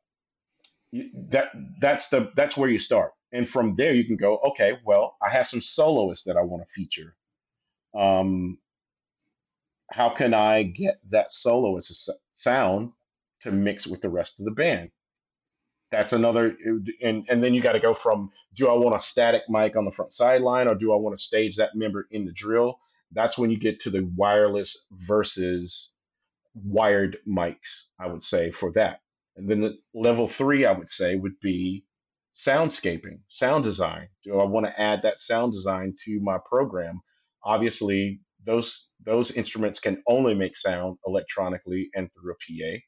that 1.29 1.51
that's 1.81 2.09
the 2.09 2.31
that's 2.35 2.57
where 2.57 2.71
you 2.71 2.79
start, 2.79 3.13
and 3.33 3.49
from 3.49 3.75
there 3.75 3.95
you 3.95 4.05
can 4.05 4.17
go. 4.17 4.39
Okay, 4.51 4.79
well, 4.85 5.17
I 5.23 5.31
have 5.31 5.47
some 5.47 5.61
soloists 5.61 6.25
that 6.25 6.37
I 6.37 6.43
want 6.43 6.65
to 6.67 6.73
feature. 6.73 7.17
Um, 7.95 8.59
how 9.91 10.11
can 10.11 10.35
I 10.35 10.63
get 10.65 11.01
that 11.11 11.31
soloist 11.31 12.11
sound 12.29 12.93
to 13.41 13.53
mix 13.53 13.87
with 13.87 14.01
the 14.01 14.11
rest 14.11 14.39
of 14.39 14.45
the 14.45 14.51
band? 14.51 14.91
That's 15.91 16.13
another, 16.13 16.57
and 17.03 17.27
and 17.31 17.43
then 17.43 17.55
you 17.55 17.63
got 17.63 17.73
to 17.73 17.81
go 17.81 17.95
from 17.95 18.31
do 18.55 18.69
I 18.69 18.75
want 18.75 18.97
a 18.97 18.99
static 18.99 19.43
mic 19.49 19.77
on 19.77 19.87
the 19.87 19.91
front 19.91 20.11
sideline 20.11 20.69
or 20.69 20.75
do 20.75 20.93
I 20.93 20.97
want 20.97 21.17
to 21.17 21.21
stage 21.21 21.57
that 21.57 21.75
member 21.75 22.07
in 22.11 22.27
the 22.27 22.33
drill? 22.33 22.79
That's 23.13 23.39
when 23.39 23.51
you 23.51 23.59
get 23.59 23.79
to 23.79 23.91
the 23.91 24.03
wireless 24.17 24.77
versus 24.93 25.91
wired 26.55 27.19
mics, 27.27 27.83
I 27.99 28.07
would 28.09 28.21
say, 28.21 28.51
for 28.51 28.73
that. 28.73 29.01
And 29.37 29.49
then 29.49 29.61
the 29.61 29.79
level 29.95 30.27
three, 30.27 30.67
I 30.67 30.73
would 30.73 30.89
say, 30.89 31.17
would 31.17 31.39
be 31.43 31.85
soundscaping, 32.47 33.19
sound 33.27 33.65
design. 33.65 34.09
Do 34.25 34.39
I 34.39 34.45
want 34.45 34.67
to 34.67 34.81
add 34.81 35.03
that 35.03 35.19
sound 35.19 35.53
design 35.53 35.95
to 36.05 36.21
my 36.23 36.39
program? 36.49 37.01
Obviously, 37.45 38.21
those 38.47 38.87
those 39.05 39.31
instruments 39.31 39.79
can 39.79 40.03
only 40.09 40.35
make 40.35 40.55
sound 40.55 40.99
electronically 41.07 41.89
and 41.95 42.11
through 42.13 42.33
a 42.33 42.35
PA. 42.35 42.79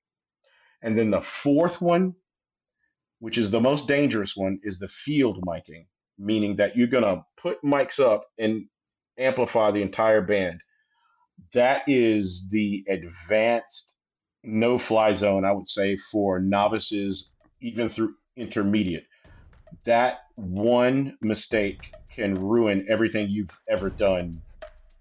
And 0.82 0.98
then 0.98 1.10
the 1.10 1.20
fourth 1.20 1.80
one, 1.80 2.14
which 3.20 3.38
is 3.38 3.50
the 3.50 3.60
most 3.60 3.86
dangerous 3.86 4.34
one, 4.34 4.58
is 4.62 4.78
the 4.78 4.88
field 4.88 5.40
miking, 5.46 5.86
meaning 6.18 6.56
that 6.56 6.76
you're 6.76 6.88
gonna 6.88 7.22
put 7.40 7.62
mics 7.62 8.00
up 8.04 8.24
and 8.38 8.64
amplify 9.18 9.70
the 9.70 9.82
entire 9.82 10.22
band. 10.22 10.60
That 11.54 11.82
is 11.86 12.48
the 12.50 12.84
advanced 12.88 13.92
no 14.42 14.76
fly 14.76 15.12
zone, 15.12 15.44
I 15.44 15.52
would 15.52 15.66
say, 15.66 15.96
for 15.96 16.40
novices, 16.40 17.30
even 17.60 17.88
through 17.88 18.14
intermediate. 18.36 19.04
That 19.84 20.24
one 20.36 21.16
mistake 21.20 21.92
can 22.14 22.34
ruin 22.34 22.86
everything 22.88 23.28
you've 23.28 23.56
ever 23.68 23.90
done 23.90 24.40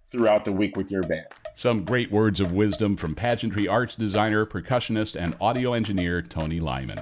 throughout 0.06 0.44
the 0.44 0.52
week 0.52 0.76
with 0.76 0.90
your 0.90 1.04
band. 1.04 1.28
Some 1.54 1.84
great 1.84 2.12
words 2.12 2.40
of 2.40 2.54
wisdom 2.54 2.96
from 2.96 3.16
pageantry 3.16 3.68
arts 3.68 3.96
designer, 3.96 4.46
percussionist, 4.46 5.20
and 5.20 5.36
audio 5.42 5.74
engineer 5.74 6.22
Tony 6.22 6.60
Lymon. 6.60 7.00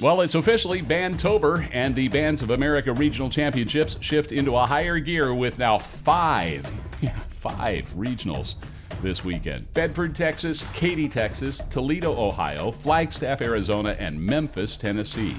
Well, 0.00 0.22
it's 0.22 0.34
officially 0.34 0.82
Bandtober, 0.82 1.68
and 1.70 1.94
the 1.94 2.08
Bands 2.08 2.42
of 2.42 2.50
America 2.50 2.92
Regional 2.92 3.28
Championships 3.28 4.02
shift 4.02 4.32
into 4.32 4.56
a 4.56 4.66
higher 4.66 4.98
gear 4.98 5.32
with 5.34 5.58
now 5.58 5.78
five, 5.78 6.70
yeah, 7.00 7.18
five 7.28 7.84
regionals 7.90 8.56
this 9.00 9.24
weekend. 9.24 9.72
Bedford, 9.74 10.14
Texas, 10.14 10.64
Katy, 10.72 11.08
Texas, 11.08 11.58
Toledo, 11.70 12.12
Ohio, 12.18 12.70
Flagstaff, 12.70 13.42
Arizona, 13.42 13.94
and 13.98 14.20
Memphis, 14.20 14.76
Tennessee. 14.76 15.36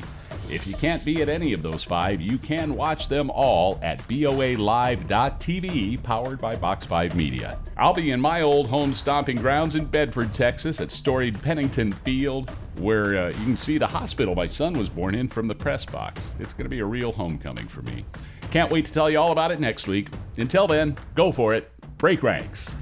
If 0.54 0.68
you 0.68 0.76
can't 0.76 1.04
be 1.04 1.24
at 1.24 1.30
any 1.30 1.54
of 1.54 1.64
those 1.64 1.84
five, 1.84 2.22
you 2.22 2.38
can 2.38 2.76
watch 2.76 3.08
them 3.08 3.32
all 3.32 3.80
at 3.82 3.98
boalive.tv, 4.08 4.44
powered 6.04 6.40
by 6.40 6.56
Box 6.56 6.86
5 6.86 7.16
Media. 7.16 7.58
I'll 7.76 7.96
be 7.96 8.12
in 8.12 8.22
my 8.22 8.42
old 8.42 8.68
home 8.68 8.94
stomping 8.94 9.38
grounds 9.38 9.76
in 9.76 9.86
Bedford, 9.86 10.32
Texas, 10.32 10.80
at 10.80 10.92
storied 10.92 11.42
Pennington 11.42 11.92
Field, 11.92 12.52
where 12.78 13.18
uh, 13.18 13.30
you 13.30 13.46
can 13.46 13.58
see 13.58 13.80
the 13.80 13.88
hospital 13.88 14.36
my 14.36 14.46
son 14.46 14.74
was 14.74 14.90
born 14.90 15.16
in 15.16 15.28
from 15.28 15.48
the 15.48 15.56
press 15.56 15.88
box. 15.88 16.36
It's 16.40 16.54
going 16.54 16.66
to 16.66 16.70
be 16.70 16.82
a 16.82 16.86
real 16.86 17.12
homecoming 17.12 17.68
for 17.68 17.82
me. 17.82 18.06
Can't 18.52 18.72
wait 18.72 18.86
to 18.86 18.92
tell 18.92 19.10
you 19.10 19.18
all 19.18 19.32
about 19.32 19.52
it 19.52 19.60
next 19.60 19.88
week. 19.88 20.10
Until 20.38 20.68
then, 20.68 20.96
go 21.16 21.32
for 21.32 21.56
it. 21.56 21.72
Break 21.98 22.22
ranks. 22.22 22.76